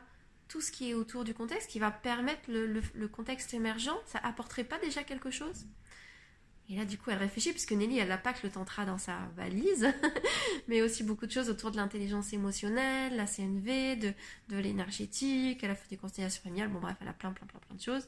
[0.49, 3.95] tout ce qui est autour du contexte, qui va permettre le, contexte émergent?
[4.05, 5.65] Ça apporterait pas déjà quelque chose?
[6.67, 8.97] Et là, du coup, elle réfléchit, puisque Nelly, elle n'a pas que le tantra dans
[8.97, 9.93] sa valise,
[10.67, 14.13] mais aussi beaucoup de choses autour de l'intelligence émotionnelle, la CNV, de,
[14.49, 17.59] de l'énergétique, elle a fait des constellations familiales, bon bref, elle a plein, plein, plein,
[17.59, 18.07] plein de choses.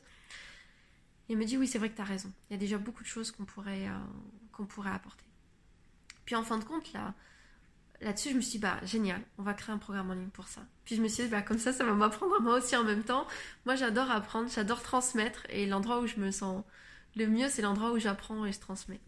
[1.29, 2.31] Elle me dit oui, c'est vrai que tu as raison.
[2.49, 3.97] Il y a déjà beaucoup de choses qu'on pourrait, euh,
[4.51, 5.25] qu'on pourrait apporter.
[6.25, 7.13] Puis en fin de compte, là,
[8.01, 10.47] là-dessus, je me suis dit, bah, génial, on va créer un programme en ligne pour
[10.47, 10.61] ça.
[10.85, 13.03] Puis je me suis dit, bah, comme ça, ça va m'apprendre moi aussi en même
[13.03, 13.27] temps.
[13.65, 15.43] Moi, j'adore apprendre, j'adore transmettre.
[15.49, 16.63] Et l'endroit où je me sens
[17.15, 19.01] le mieux, c'est l'endroit où j'apprends et je transmets.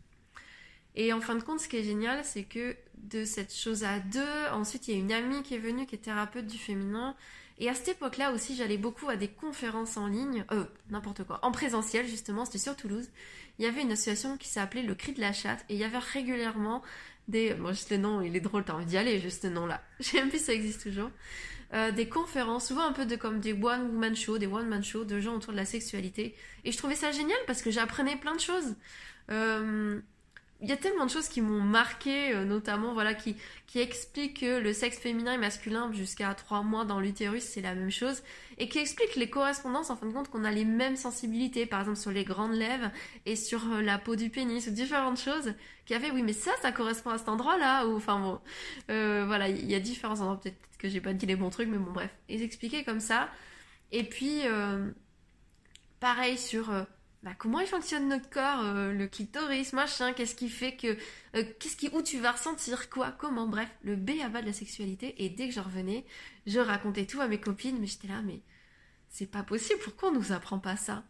[0.95, 3.99] Et en fin de compte, ce qui est génial, c'est que de cette chose à
[3.99, 7.15] deux, ensuite, il y a une amie qui est venue, qui est thérapeute du féminin,
[7.57, 11.39] et à cette époque-là aussi, j'allais beaucoup à des conférences en ligne, euh, n'importe quoi,
[11.43, 13.09] en présentiel justement, c'était sur Toulouse.
[13.57, 15.85] Il y avait une association qui s'appelait Le Cri de la Chatte, et il y
[15.85, 16.81] avait régulièrement
[17.27, 17.53] des.
[17.53, 19.81] Bon, juste le nom, il est drôle, t'as envie d'y aller, juste ce nom-là.
[19.99, 21.11] J'ai même plus ça existe toujours.
[21.73, 25.19] Euh, des conférences, souvent un peu de comme des one-woman shows, des one-man shows de
[25.19, 26.35] gens autour de la sexualité.
[26.63, 28.75] Et je trouvais ça génial parce que j'apprenais plein de choses.
[29.31, 29.99] Euh,
[30.65, 33.35] il y a tellement de choses qui m'ont marqué, euh, notamment voilà, qui,
[33.67, 37.75] qui expliquent que le sexe féminin et masculin jusqu'à 3 mois dans l'utérus, c'est la
[37.75, 38.23] même chose,
[38.57, 41.81] et qui expliquent les correspondances en fin de compte qu'on a les mêmes sensibilités, par
[41.81, 42.89] exemple sur les grandes lèvres
[43.27, 45.53] et sur euh, la peau du pénis, ou différentes choses,
[45.85, 48.39] qui avaient, oui, mais ça, ça correspond à cet endroit-là, ou enfin bon,
[48.89, 51.69] euh, voilà, il y a différents endroits, peut-être que j'ai pas dit les bons trucs,
[51.69, 53.29] mais bon, bref, ils expliquaient comme ça,
[53.91, 54.41] et puis,
[55.99, 56.71] pareil sur
[57.25, 60.95] bah, comment il fonctionne notre corps, euh, le clitoris, machin, qu'est-ce qui fait que,
[61.35, 64.53] euh, qu'est-ce qui, où tu vas ressentir quoi, comment, bref, le B à de la
[64.53, 65.15] sexualité.
[65.25, 66.05] Et dès que je revenais,
[66.45, 68.41] je racontais tout à mes copines, mais j'étais là, mais
[69.09, 71.03] c'est pas possible, pourquoi on nous apprend pas ça?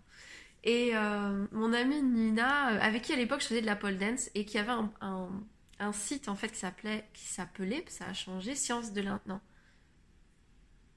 [0.63, 4.29] Et euh, mon amie Nina, avec qui à l'époque je faisais de la pole dance
[4.35, 8.93] et qui avait un, site en fait qui s'appelait, qui s'appelait, ça a changé, Science
[8.93, 9.41] de l'intime,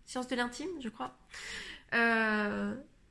[0.07, 1.19] Science de l'intime, je crois.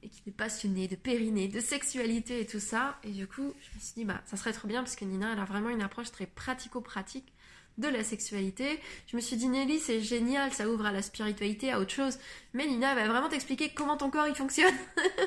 [0.04, 2.98] Et qui est passionné de périnée, de sexualité et tout ça.
[3.04, 5.34] Et du coup, je me suis dit, bah, ça serait trop bien parce que Nina,
[5.34, 7.34] elle a vraiment une approche très pratico-pratique
[7.78, 8.80] de la sexualité.
[9.08, 12.18] Je me suis dit, Nelly, c'est génial, ça ouvre à la spiritualité, à autre chose.
[12.54, 14.74] Mais Nina va vraiment t'expliquer comment ton corps il fonctionne.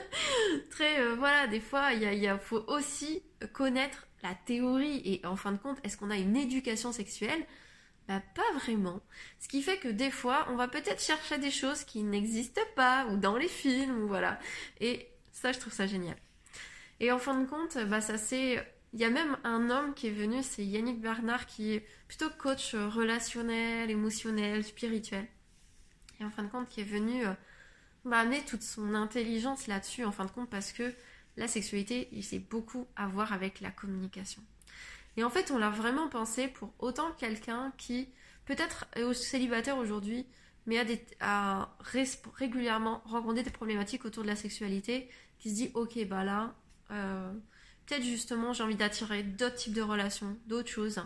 [0.71, 5.01] très, euh, voilà, des fois, il y a, faut aussi connaître la théorie.
[5.05, 7.45] Et en fin de compte, est-ce qu'on a une éducation sexuelle
[8.09, 9.01] bah, pas vraiment.
[9.39, 13.07] Ce qui fait que des fois, on va peut-être chercher des choses qui n'existent pas,
[13.07, 14.39] ou dans les films, ou voilà.
[14.81, 16.17] Et ça, je trouve ça génial.
[17.01, 18.15] Et en fin de compte, bah, ça.
[18.93, 22.29] Il y a même un homme qui est venu, c'est Yannick Bernard, qui est plutôt
[22.29, 25.29] coach relationnel, émotionnel, spirituel.
[26.19, 27.33] Et en fin de compte, qui est venu euh,
[28.05, 30.93] bah, amener toute son intelligence là-dessus, en fin de compte, parce que
[31.37, 34.43] la sexualité, il sait beaucoup à voir avec la communication.
[35.21, 38.09] Et en fait, on l'a vraiment pensé pour autant quelqu'un qui
[38.47, 40.25] peut-être est célibataire aujourd'hui,
[40.65, 40.83] mais
[41.21, 41.77] a,
[42.37, 46.55] régulièrement rencontré des problématiques autour de la sexualité, qui se dit ok bah là,
[46.91, 47.31] euh,
[47.85, 51.03] peut-être justement j'ai envie d'attirer d'autres types de relations, d'autres choses,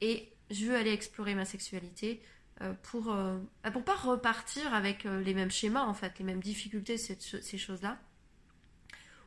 [0.00, 2.20] et je veux aller explorer ma sexualité
[2.62, 6.42] euh, pour euh, bah, pour pas repartir avec les mêmes schémas en fait, les mêmes
[6.42, 7.96] difficultés, ces choses-là.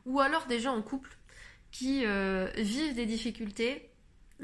[0.04, 1.16] Ou alors des gens en couple
[1.70, 3.90] qui vivent des difficultés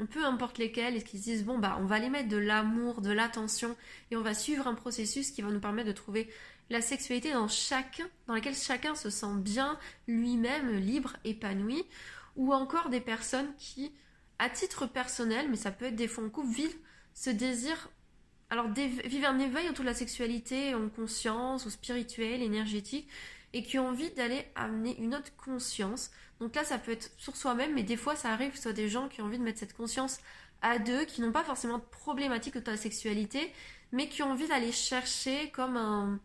[0.09, 3.01] peu importe lesquels, et qui se disent bon bah on va les mettre de l'amour,
[3.01, 3.75] de l'attention,
[4.11, 6.29] et on va suivre un processus qui va nous permettre de trouver
[6.69, 9.77] la sexualité dans chacun, dans laquelle chacun se sent bien,
[10.07, 11.83] lui-même, libre, épanoui,
[12.35, 13.91] ou encore des personnes qui,
[14.39, 16.77] à titre personnel, mais ça peut être des fonds couple, vivent
[17.13, 17.89] ce désir,
[18.49, 23.07] alors vivent un éveil autour de la sexualité en conscience, ou spirituel, énergétique,
[23.53, 26.09] et qui ont envie d'aller amener une autre conscience.
[26.43, 28.73] Donc là, ça peut être sur soi-même, mais des fois, ça arrive que ce soit
[28.73, 30.19] des gens qui ont envie de mettre cette conscience
[30.61, 33.53] à deux, qui n'ont pas forcément de problématique autour de la sexualité,
[33.93, 36.19] mais qui ont envie d'aller chercher comme un,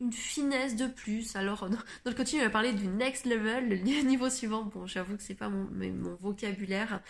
[0.00, 1.34] une finesse de plus.
[1.34, 4.62] Alors, dans, le coaching, on va parler du next level, le niveau suivant.
[4.62, 7.00] Bon, j'avoue que c'est pas mon, mon vocabulaire.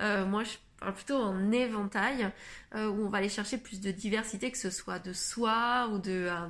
[0.00, 2.32] Euh, moi, je parle plutôt en éventail,
[2.74, 5.98] euh, où on va aller chercher plus de diversité, que ce soit de soi ou
[5.98, 6.28] de...
[6.30, 6.46] Euh,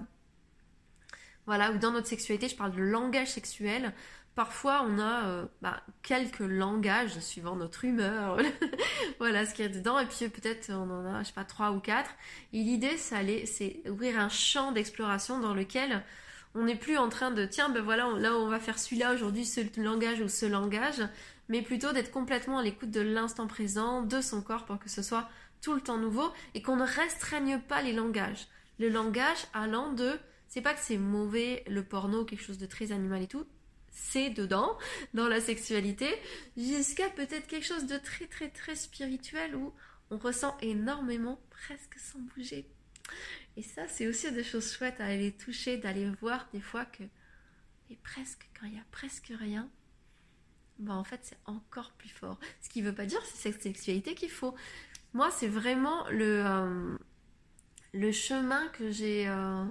[1.47, 3.93] voilà, ou dans notre sexualité, je parle de langage sexuel.
[4.37, 8.37] Parfois, on a bah, quelques langages suivant notre humeur,
[9.19, 11.45] voilà ce qu'il y a dedans, et puis peut-être on en a, je sais pas,
[11.45, 12.11] trois ou quatre.
[12.53, 16.05] Et l'idée, c'est ouvrir un champ d'exploration dans lequel
[16.55, 19.47] on n'est plus en train de, tiens, ben voilà, là on va faire celui-là aujourd'hui,
[19.47, 21.03] ce langage ou ce langage,
[21.49, 25.03] mais plutôt d'être complètement à l'écoute de l'instant présent, de son corps pour que ce
[25.03, 25.29] soit
[25.63, 28.49] tout le temps nouveau et qu'on ne restreigne pas les langages.
[28.79, 30.19] Le langage allant de,
[30.49, 33.47] c'est pas que c'est mauvais le porno, quelque chose de très animal et tout,
[33.97, 34.79] c'est dedans,
[35.15, 36.09] dans la sexualité,
[36.57, 39.73] jusqu'à peut-être quelque chose de très très très spirituel où
[40.11, 42.69] on ressent énormément presque sans bouger.
[43.57, 47.05] Et ça, c'est aussi des choses chouettes à aller toucher, d'aller voir des fois que,
[47.89, 49.71] et presque, quand il y a presque rien,
[50.79, 52.39] bah en fait c'est encore plus fort.
[52.61, 54.55] Ce qui ne veut pas dire c'est cette sexualité qu'il faut.
[55.15, 59.65] Moi c'est vraiment le, euh, chemin que j'ai euh,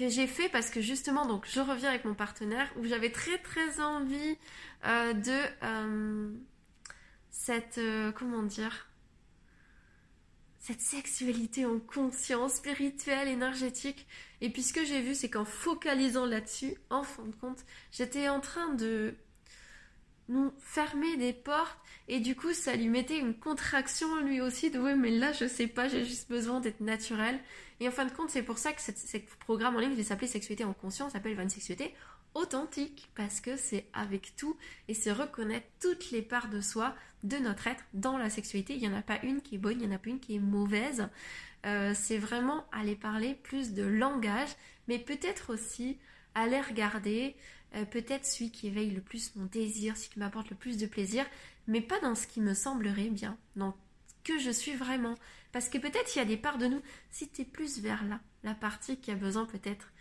[0.00, 3.38] que j'ai fait parce que justement donc je reviens avec mon partenaire où j'avais très
[3.38, 4.38] très envie
[4.86, 6.38] euh, de
[7.30, 7.80] cette
[8.14, 8.86] comment dire?
[10.58, 14.06] Cette sexualité en conscience spirituelle, énergétique.
[14.42, 18.28] Et puis ce que j'ai vu, c'est qu'en focalisant là-dessus, en fin de compte, j'étais
[18.28, 19.14] en train de
[20.30, 24.78] nous fermer des portes et du coup ça lui mettait une contraction lui aussi de
[24.78, 27.38] ouais mais là je sais pas j'ai juste besoin d'être naturel
[27.80, 30.28] et en fin de compte c'est pour ça que ce programme en ligne va s'appeler
[30.28, 31.94] sexualité en conscience s'appelle une sexualité
[32.34, 33.10] authentique.
[33.14, 34.56] Parce que c'est avec tout
[34.88, 38.74] et c'est reconnaître toutes les parts de soi de notre être dans la sexualité.
[38.74, 40.20] Il n'y en a pas une qui est bonne il n'y en a pas une
[40.20, 41.08] qui est mauvaise.
[41.66, 44.48] Euh, c'est vraiment aller parler plus de langage
[44.88, 45.98] mais peut-être aussi
[46.34, 47.36] aller regarder
[47.74, 50.86] euh, peut-être celui qui éveille le plus mon désir, celui qui m'apporte le plus de
[50.86, 51.24] plaisir,
[51.66, 53.76] mais pas dans ce qui me semblerait bien, dans
[54.24, 55.14] que je suis vraiment.
[55.52, 58.04] Parce que peut-être il y a des parts de nous, si tu es plus vers
[58.04, 59.92] là, la partie qui a besoin peut-être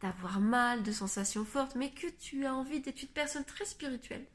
[0.00, 4.26] d'avoir mal, de sensations fortes, mais que tu as envie d'être une personne très spirituelle,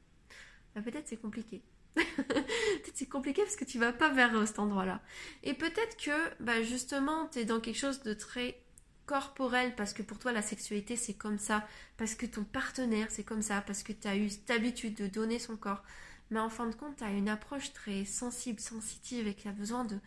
[0.76, 1.62] bah peut-être c'est compliqué.
[1.95, 5.02] peut-être c'est compliqué parce que tu vas pas vers cet endroit-là.
[5.43, 8.62] Et peut-être que bah justement tu es dans quelque chose de très
[9.08, 11.67] corporel parce que pour toi la sexualité c'est comme ça,
[11.98, 15.08] parce que ton partenaire c'est comme ça, parce que tu as eu cette habitude de
[15.08, 15.84] donner son corps.
[16.30, 19.54] Mais en fin de compte, tu as une approche très sensible, sensitive et qui a
[19.54, 19.98] besoin de,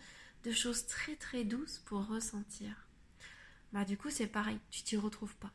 [0.45, 2.87] de choses très très douces pour ressentir.
[3.73, 5.51] Bah du coup c'est pareil, tu t'y retrouves pas.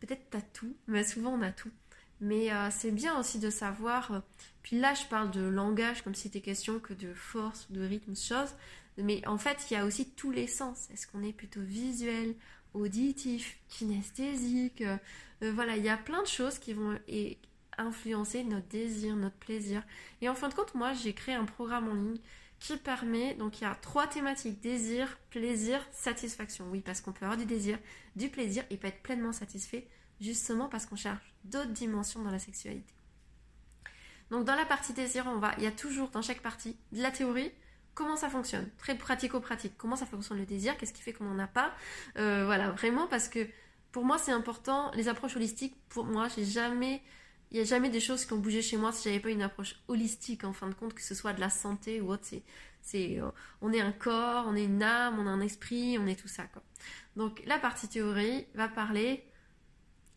[0.00, 1.70] Peut-être tu as tout, mais souvent on a tout.
[2.20, 4.18] Mais euh, c'est bien aussi de savoir, euh,
[4.62, 8.14] puis là je parle de langage comme si c'était question que de force, de rythme,
[8.14, 8.50] chose,
[8.98, 10.88] mais en fait, il y a aussi tous les sens.
[10.92, 12.34] Est-ce qu'on est plutôt visuel,
[12.74, 14.98] auditif, kinesthésique euh,
[15.40, 16.98] Voilà, il y a plein de choses qui vont
[17.78, 19.82] influencer notre désir, notre plaisir.
[20.20, 22.18] Et en fin de compte, moi, j'ai créé un programme en ligne
[22.58, 26.66] qui permet, donc il y a trois thématiques, désir, plaisir, satisfaction.
[26.70, 27.78] Oui, parce qu'on peut avoir du désir,
[28.16, 29.86] du plaisir et pas être pleinement satisfait,
[30.20, 32.94] justement parce qu'on cherche d'autres dimensions dans la sexualité.
[34.30, 37.02] Donc dans la partie désir, on va, il y a toujours dans chaque partie de
[37.02, 37.50] la théorie,
[37.94, 41.38] comment ça fonctionne, très pratico-pratique, comment ça fonctionne le désir, qu'est-ce qui fait qu'on n'en
[41.38, 41.74] a pas,
[42.16, 43.46] euh, voilà, vraiment parce que
[43.90, 48.24] pour moi c'est important, les approches holistiques, pour moi il n'y a jamais des choses
[48.24, 50.94] qui ont bougé chez moi si j'avais pas une approche holistique en fin de compte,
[50.94, 52.24] que ce soit de la santé ou autre,
[52.82, 53.30] c'est, euh,
[53.60, 56.28] on est un corps, on est une âme, on a un esprit, on est tout
[56.28, 56.44] ça.
[57.16, 59.24] Donc la partie théorie va parler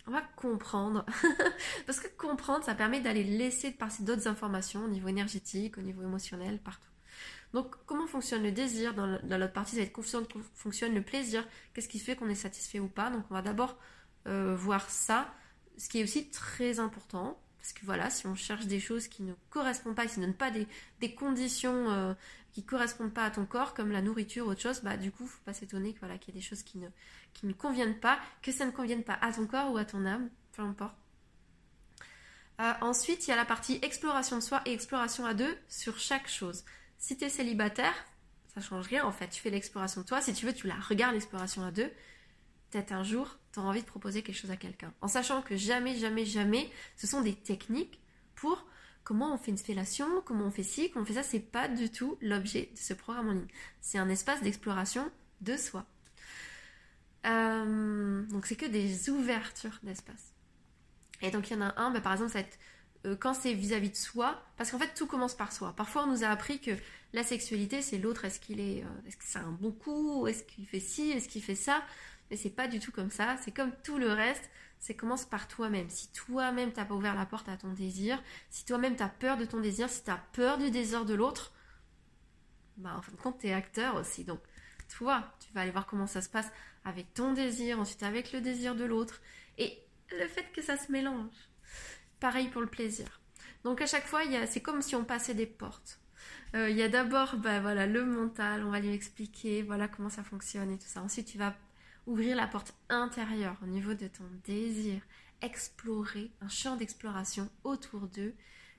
[0.08, 1.06] on va comprendre.
[1.86, 6.02] Parce que comprendre, ça permet d'aller laisser passer d'autres informations au niveau énergétique, au niveau
[6.02, 6.89] émotionnel, partout.
[7.54, 11.48] Donc, comment fonctionne le désir Dans l'autre partie, ça va être comment fonctionne le plaisir.
[11.74, 13.12] Qu'est-ce qui fait qu'on est satisfait ou pas?
[13.12, 13.78] Donc, on va d'abord
[14.28, 15.32] euh, voir ça,
[15.78, 17.39] ce qui est aussi très important.
[17.60, 20.36] Parce que voilà, si on cherche des choses qui ne correspondent pas, qui ne donnent
[20.36, 22.13] pas des, conditions euh,
[22.54, 25.12] qui ne correspondent pas à ton corps, comme la nourriture ou autre chose, bah du
[25.12, 26.88] coup, faut pas s'étonner qu'il y ait des choses qui ne,
[27.34, 30.06] qui ne conviennent pas, que ça ne convienne pas à ton corps ou à ton
[30.06, 30.96] âme, peu importe.
[32.62, 35.98] Euh, ensuite, il y a la partie exploration de soi et exploration à deux sur
[35.98, 36.63] chaque chose.
[37.00, 37.96] Si tu es célibataire,
[38.54, 39.28] ça change rien en fait.
[39.30, 40.22] Tu fais l'exploration de toi.
[40.22, 41.92] Si tu veux, tu la regardes l'exploration à deux.
[42.70, 44.94] Peut-être un jour, tu auras envie de proposer quelque chose à quelqu'un.
[45.02, 48.00] En sachant que jamais, jamais, jamais, ce sont des techniques
[48.36, 48.63] pour
[49.04, 51.24] comment on fait une fellation, comment on fait ci, comment on fait ça.
[51.24, 53.48] C'est pas du tout l'objet de ce programme en ligne.
[53.82, 55.10] C'est un espace d'exploration
[55.42, 55.86] de soi.
[57.26, 60.34] Euh, donc c'est que des ouvertures d'espace.
[61.22, 62.39] Et donc il y en a un, bah, par exemple, ça
[63.06, 65.74] euh, quand c'est vis-à-vis de soi, parce qu'en fait tout commence par soi.
[65.76, 66.72] Parfois on nous a appris que
[67.13, 70.44] la sexualité c'est l'autre, est-ce qu'il est, euh, est-ce que c'est un bon coup, est-ce
[70.44, 71.84] qu'il fait ci, est-ce qu'il fait ça,
[72.30, 73.38] mais c'est pas du tout comme ça.
[73.44, 74.50] C'est comme tout le reste,
[74.84, 75.89] c'est commence par toi-même.
[75.89, 79.46] Si toi-même t'as pas ouvert la porte à ton désir, si toi-même t'as peur de
[79.46, 81.54] ton désir, si t'as peur du désir de l'autre,
[82.76, 84.26] bah en fin de compte t'es acteur aussi.
[84.26, 84.41] Donc
[84.89, 86.52] toi, tu vas aller voir comment ça se passe
[86.84, 89.22] avec ton désir, ensuite avec le désir de l'autre,
[89.58, 91.32] et le fait que ça se mélange.
[92.19, 93.22] Pareil pour le plaisir.
[93.63, 96.02] Donc à chaque fois, c'est comme si on passait des portes.
[96.56, 100.10] Euh, il y a d'abord bah, voilà, le mental, on va lui expliquer voilà comment
[100.10, 101.02] ça fonctionne et tout ça.
[101.02, 101.56] Ensuite, tu vas
[102.06, 105.02] ouvrir la porte intérieure au niveau de ton désir,
[105.42, 108.34] explorer un champ d'exploration autour d'eux,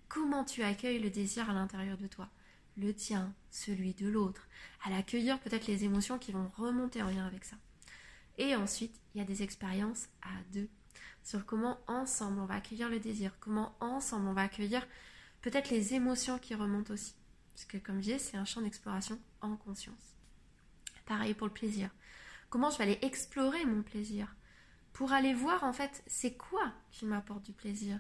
[0.09, 2.29] comment tu accueilles le désir à l'intérieur de toi,
[2.77, 4.49] le tien, celui de l'autre,
[4.85, 7.57] à l'accueillir peut-être les émotions qui vont remonter en lien avec ça.
[8.39, 10.69] Et ensuite, il y a des expériences à deux
[11.23, 14.87] sur comment ensemble on va accueillir le désir, comment ensemble on va accueillir
[15.41, 17.15] peut-être les émotions qui remontent aussi.
[17.55, 20.17] Parce que comme je disais, c'est un champ d'exploration en conscience.
[21.07, 21.91] Pareil pour le plaisir.
[22.55, 24.37] Comment je vais aller explorer mon plaisir
[24.93, 27.99] pour aller voir en fait c'est quoi qui m'apporte du plaisir?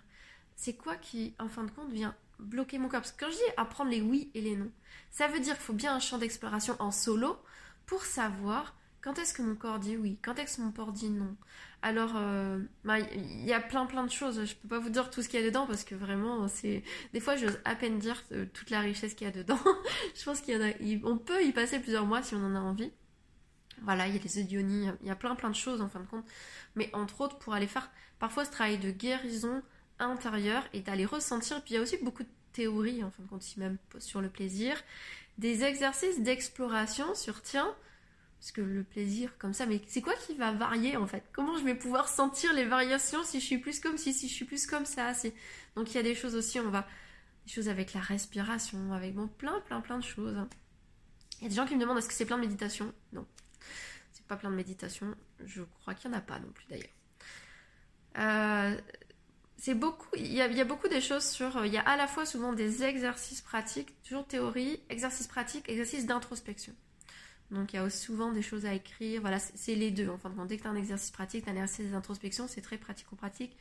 [0.54, 3.00] C'est quoi qui en fin de compte vient bloquer mon corps?
[3.00, 4.70] Parce que quand je dis apprendre les oui et les non,
[5.10, 7.36] ça veut dire qu'il faut bien un champ d'exploration en solo
[7.84, 11.10] pour savoir quand est-ce que mon corps dit oui Quand est-ce que mon corps dit
[11.10, 11.34] non
[11.82, 14.44] Alors, euh, bah, il y a plein plein de choses.
[14.44, 16.84] Je peux pas vous dire tout ce qu'il y a dedans parce que vraiment, c'est
[17.12, 19.58] des fois, j'ose à peine dire euh, toute la richesse qu'il y a dedans.
[20.14, 21.10] je pense qu'il y en a.
[21.10, 22.92] On peut y passer plusieurs mois si on en a envie.
[23.82, 26.00] Voilà, il y a les audionies, il y a plein plein de choses en fin
[26.00, 26.24] de compte.
[26.74, 29.62] Mais entre autres, pour aller faire parfois ce travail de guérison
[29.98, 31.62] intérieure et d'aller ressentir.
[31.62, 34.20] Puis il y a aussi beaucoup de théories en fin de compte, ici même sur
[34.20, 34.76] le plaisir.
[35.38, 37.74] Des exercices d'exploration sur tiens
[38.44, 41.24] parce que le plaisir comme ça, mais c'est quoi qui va varier en fait?
[41.32, 44.34] Comment je vais pouvoir sentir les variations si je suis plus comme si, si je
[44.34, 45.12] suis plus comme ça
[45.76, 46.86] Donc il y a des choses aussi, on va
[47.46, 50.36] des choses avec la respiration, avec bon plein plein plein de choses.
[51.40, 52.92] Il y a des gens qui me demandent est-ce que c'est plein de méditation?
[53.14, 53.26] Non,
[54.28, 55.14] pas plein de méditation.
[55.44, 56.86] Je crois qu'il y en a pas non plus d'ailleurs.
[58.18, 58.80] Euh,
[59.56, 62.26] c'est beaucoup, il y, a, beaucoup des choses sur, il y a à la fois
[62.26, 66.74] souvent des exercices pratiques, toujours théorie, exercices pratiques, exercices d'introspection.
[67.50, 69.20] Donc il y a souvent des choses à écrire.
[69.20, 70.08] Voilà, c'est les deux.
[70.08, 72.78] Enfin, dès que tu as un exercice pratique, tu as un exercice d'introspection, c'est très
[72.78, 73.56] pratico-pratique.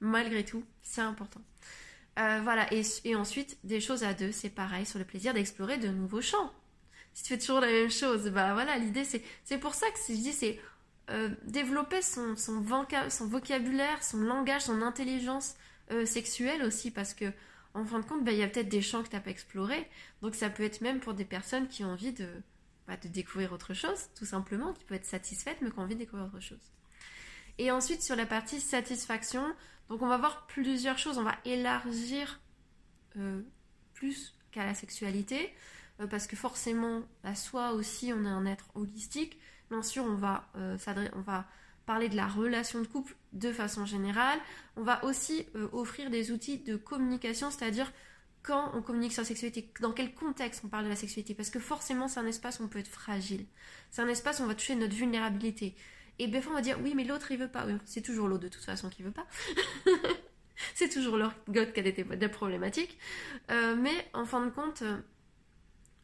[0.00, 1.40] Malgré tout, c'est important.
[2.18, 5.88] Euh, voilà, et, ensuite, des choses à deux, c'est pareil sur le plaisir d'explorer de
[5.88, 6.52] nouveaux champs.
[7.16, 9.22] Si tu fais toujours la même chose, bah voilà, l'idée c'est.
[9.42, 10.60] C'est pour ça que je dis, c'est
[11.08, 15.54] euh, développer son, son, vocabulaire, son langage, son intelligence
[15.90, 17.32] euh, sexuelle aussi, parce que
[17.72, 19.30] en fin de compte, bah, il y a peut-être des champs que tu n'as pas
[19.30, 19.88] explorés.
[20.20, 22.28] Donc ça peut être même pour des personnes qui ont envie de,
[22.88, 26.00] de découvrir autre chose, tout simplement, qui peut être satisfaite, mais qui a envie de
[26.00, 26.70] découvrir autre chose.
[27.56, 29.42] Et ensuite, sur la partie satisfaction,
[29.88, 31.16] donc on va voir plusieurs choses.
[31.16, 32.40] On va élargir
[33.16, 33.40] euh,
[33.94, 35.54] plus qu'à la sexualité,
[36.00, 39.38] euh, parce que forcément, à soi aussi, on est un être holistique.
[39.70, 40.76] Bien sûr, on va, euh,
[41.14, 41.46] on va
[41.86, 44.38] parler de la relation de couple de façon générale.
[44.76, 47.92] On va aussi offrir des outils de communication, c'est-à-dire
[48.46, 51.50] quand on communique sur la sexualité, dans quel contexte on parle de la sexualité, parce
[51.50, 53.44] que forcément c'est un espace où on peut être fragile,
[53.90, 55.74] c'est un espace où on va toucher notre vulnérabilité.
[56.18, 58.48] Et bien on va dire oui mais l'autre il veut pas, c'est toujours l'autre de
[58.48, 59.26] toute façon qui veut pas.
[60.74, 62.96] c'est toujours leur god qui a des, problématiques.
[63.50, 64.96] Euh, mais en fin de compte, euh,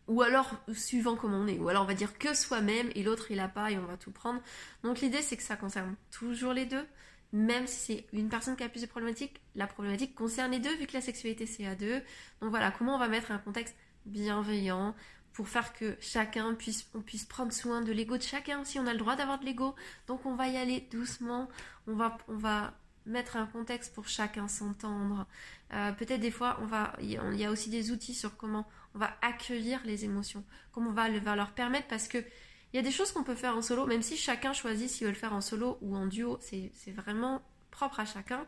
[0.08, 3.30] ou alors suivant comment on est, ou alors on va dire que soi-même et l'autre
[3.30, 4.40] il a pas et on va tout prendre.
[4.82, 6.86] Donc l'idée c'est que ça concerne toujours les deux
[7.32, 10.74] même si c'est une personne qui a plus de problématiques, la problématique concerne les deux
[10.76, 12.00] vu que la sexualité c'est à deux.
[12.40, 14.94] Donc voilà, comment on va mettre un contexte bienveillant
[15.32, 18.86] pour faire que chacun puisse, on puisse prendre soin de l'ego de chacun si on
[18.86, 19.74] a le droit d'avoir de l'ego.
[20.06, 21.48] Donc on va y aller doucement,
[21.86, 22.74] on va, on va
[23.06, 25.26] mettre un contexte pour chacun s'entendre.
[25.72, 28.98] Euh, peut-être des fois, on va, il y a aussi des outils sur comment on
[28.98, 32.90] va accueillir les émotions, comment on va, leur permettre parce que il y a des
[32.90, 35.42] choses qu'on peut faire en solo, même si chacun choisit s'il veut le faire en
[35.42, 38.46] solo ou en duo, c'est vraiment propre à chacun.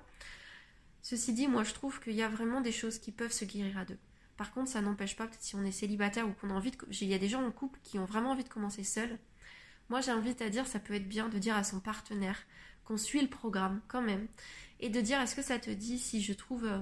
[1.03, 3.77] Ceci dit, moi je trouve qu'il y a vraiment des choses qui peuvent se guérir
[3.77, 3.99] à deux.
[4.37, 6.79] Par contre, ça n'empêche pas, peut-être si on est célibataire ou qu'on a envie de.
[6.91, 9.19] Il y a des gens en couple qui ont vraiment envie de commencer seul.
[9.91, 12.39] Moi j'invite à dire, ça peut être bien de dire à son partenaire
[12.85, 14.27] qu'on suit le programme quand même.
[14.81, 16.65] Et de dire, est-ce que ça te dit si je trouve.
[16.65, 16.81] Euh,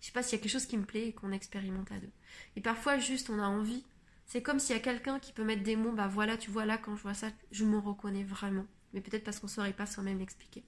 [0.00, 1.98] je sais pas s'il y a quelque chose qui me plaît et qu'on expérimente à
[1.98, 2.10] deux.
[2.56, 3.84] Et parfois, juste, on a envie
[4.26, 6.64] c'est comme s'il y a quelqu'un qui peut mettre des mots, bah voilà, tu vois
[6.64, 8.66] là, quand je vois ça, je me reconnais vraiment.
[8.92, 10.64] Mais peut-être parce qu'on ne saurait pas soi-même l'expliquer.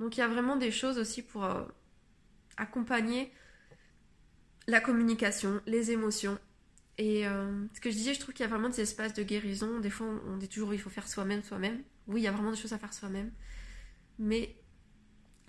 [0.00, 1.64] Donc il y a vraiment des choses aussi pour euh,
[2.56, 3.32] accompagner
[4.66, 6.38] la communication, les émotions
[6.98, 9.22] Et euh, ce que je disais, je trouve qu'il y a vraiment des espaces de
[9.24, 9.80] guérison.
[9.80, 11.82] Des fois, on dit toujours il faut faire soi-même, soi-même.
[12.08, 13.32] Oui, il y a vraiment des choses à faire soi-même.
[14.18, 14.56] Mais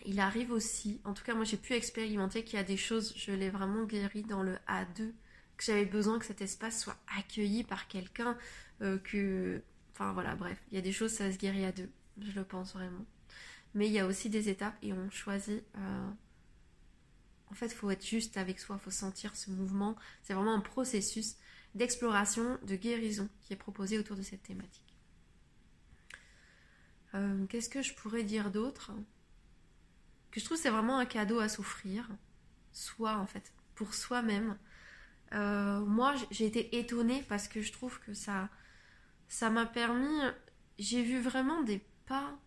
[0.06, 3.14] il arrive aussi, en tout cas, moi j'ai pu expérimenter qu'il y a des choses,
[3.16, 5.12] je l'ai vraiment guéri dans le A2,
[5.58, 8.38] que j'avais besoin que cet espace soit accueilli par quelqu'un,
[8.82, 9.62] euh, que.
[9.91, 11.89] Enfin voilà, bref, il y a des choses, ça se guérit à deux,
[12.20, 13.06] je le pense vraiment.
[13.76, 15.64] Mais il y a aussi des étapes et on choisit.
[15.78, 16.10] Euh,
[17.51, 19.95] en fait, il faut être juste avec soi, il faut sentir ce mouvement.
[20.24, 21.36] C'est vraiment un processus
[21.76, 24.95] d'exploration, de guérison qui est proposé autour de cette thématique.
[27.14, 28.91] Euh, qu'est-ce que je pourrais dire d'autre?
[30.36, 32.10] Je trouve c'est vraiment un cadeau à souffrir,
[32.72, 34.58] soi en fait, pour soi-même.
[35.34, 38.50] Euh, moi, j'ai été étonnée parce que je trouve que ça,
[39.28, 40.20] ça m'a permis.
[40.80, 42.38] J'ai vu vraiment des pas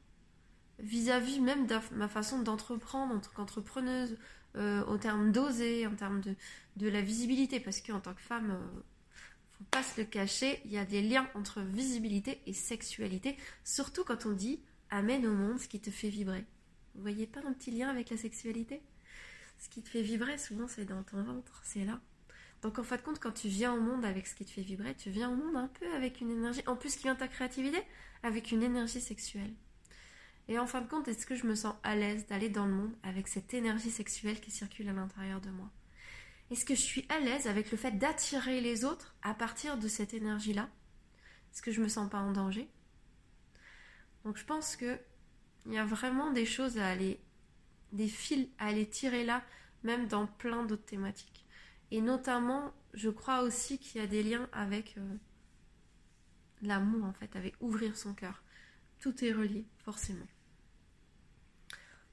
[0.79, 4.19] vis-à-vis même de ma façon d'entreprendre en tant qu'entrepreneuse,
[4.57, 6.35] euh, en termes d'oser, en termes de,
[6.77, 8.81] de, la visibilité, parce qu'en tant que femme, euh,
[9.59, 14.05] faut pas se le cacher, il y a des liens entre visibilité et sexualité, surtout
[14.05, 14.61] quand on dit
[14.91, 16.45] amène au monde ce qui te fait vibrer.
[16.97, 18.83] Vous voyez pas un petit lien avec la sexualité?
[19.59, 22.01] Ce qui te fait vibrer, souvent, c'est dans ton ventre, c'est là.
[22.63, 24.63] Donc en fin de compte, quand tu viens au monde avec ce qui te fait
[24.63, 27.29] vibrer, tu viens au monde un peu avec une énergie, en plus qui vient ta
[27.29, 27.83] créativité,
[28.23, 29.53] avec une énergie sexuelle.
[30.49, 32.73] Et en fin de compte, est-ce que je me sens à l'aise d'aller dans le
[32.73, 35.71] monde avec cette énergie sexuelle qui circule à l'intérieur de moi?
[36.51, 39.89] Est-ce que je suis à l'aise avec le fait d'attirer les autres à partir de
[39.89, 40.71] cette énergie-là?
[41.53, 42.69] Est-ce que je me sens pas en danger?
[44.25, 44.99] Donc je pense que
[45.67, 47.21] il y a vraiment des choses à aller,
[47.93, 49.43] des fils à aller tirer là,
[49.83, 51.45] même dans plein d'autres thématiques.
[51.91, 55.17] Et notamment, je crois aussi qu'il y a des liens avec euh,
[56.63, 58.43] l'amour en fait, avec ouvrir son cœur.
[59.01, 60.27] Tout est relié, forcément.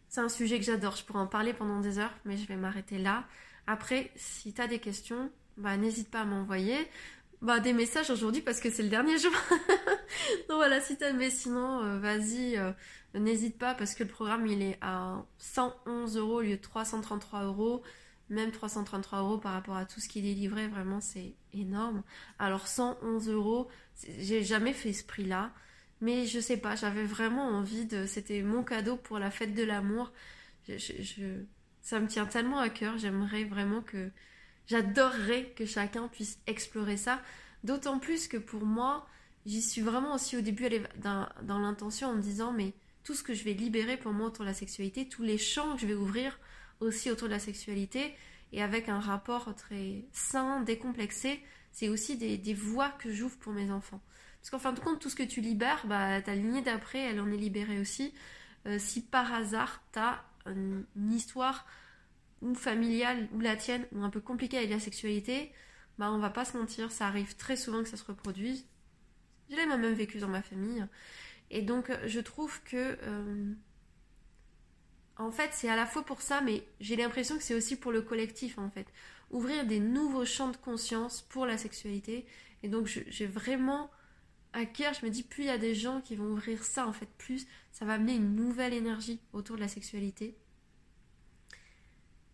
[0.10, 2.56] C'est un sujet que j'adore, je pourrais en parler pendant des heures, mais je vais
[2.56, 3.26] m'arrêter là.
[3.66, 6.78] Après, si tu as des questions, bah, n'hésite pas à m'envoyer
[7.42, 9.32] bah, des messages aujourd'hui parce que c'est le dernier jour.
[10.50, 12.72] Donc voilà, si t'as mais sinon, euh, vas-y, euh,
[13.14, 17.44] n'hésite pas parce que le programme il est à 111 euros au lieu de 333
[17.44, 17.84] euros.
[18.30, 22.04] Même 333 euros par rapport à tout ce qui est délivré, vraiment c'est énorme.
[22.40, 23.68] Alors 111 euros,
[24.20, 25.52] j'ai jamais fait ce prix-là.
[26.02, 28.06] Mais je sais pas, j'avais vraiment envie de.
[28.06, 30.12] C'était mon cadeau pour la fête de l'amour.
[31.82, 32.98] Ça me tient tellement à cœur.
[32.98, 34.10] J'aimerais vraiment que.
[34.68, 37.22] J'adorerais que chacun puisse explorer ça.
[37.64, 39.06] D'autant plus que pour moi,
[39.46, 42.74] j'y suis vraiment aussi au début dans l'intention en me disant mais
[43.04, 45.76] tout ce que je vais libérer pour moi autour de la sexualité, tous les champs
[45.76, 46.40] que je vais ouvrir
[46.80, 48.16] aussi autour de la sexualité
[48.52, 53.72] et avec un rapport très sain, décomplexé, c'est aussi des, voies que j'ouvre pour mes
[53.72, 54.02] enfants.
[54.40, 57.20] Parce qu'en fin de compte, tout ce que tu libères, bah, ta lignée d'après, elle
[57.20, 58.14] en est libérée aussi.
[58.68, 61.66] Euh, si par hasard, tu as une, histoire
[62.42, 65.52] ou familiale ou la tienne ou un peu compliquée avec la sexualité,
[65.98, 68.66] bah on va pas se mentir, ça arrive très souvent que ça se reproduise.
[69.50, 70.86] Je l'ai moi-même vécu dans ma famille.
[71.54, 73.54] Et donc je trouve que euh,
[75.18, 77.92] en fait c'est à la fois pour ça, mais j'ai l'impression que c'est aussi pour
[77.92, 78.88] le collectif en fait.
[79.30, 82.26] Ouvrir des nouveaux champs de conscience pour la sexualité.
[82.64, 83.92] Et donc j'ai vraiment
[84.54, 86.88] à cœur, je me dis, plus il y a des gens qui vont ouvrir ça,
[86.88, 90.38] en fait, plus ça va amener une nouvelle énergie autour de la sexualité.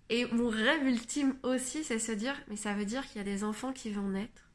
[0.10, 3.24] Et mon rêve ultime aussi, c'est se dire, mais ça veut dire qu'il y a
[3.24, 4.50] des enfants qui vont naître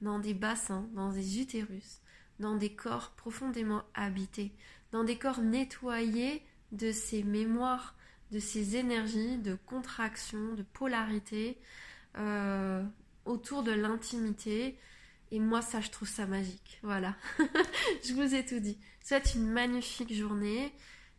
[0.00, 1.99] dans des bassins, dans des utérus,
[2.40, 4.52] dans des corps profondément habités,
[4.92, 7.94] dans des corps nettoyés de ces mémoires,
[8.32, 11.58] de ces énergies de contraction, de polarité,
[12.18, 12.82] euh,
[13.24, 14.78] autour de l'intimité,
[15.32, 16.80] et moi, ça, je trouve ça magique.
[16.82, 17.14] Voilà.
[18.04, 18.76] je vous ai tout dit.
[19.04, 20.72] Souhaite une magnifique journée.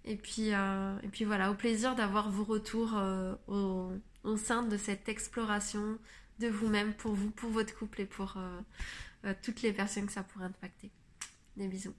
[0.03, 4.75] Et puis, euh, et puis voilà, au plaisir d'avoir vos retours euh, au, sein de
[4.75, 5.97] cette exploration
[6.39, 8.37] de vous-même, pour vous, pour votre couple et pour
[9.43, 10.91] toutes les personnes que ça pourrait impacter.
[11.57, 11.93] Des bisous.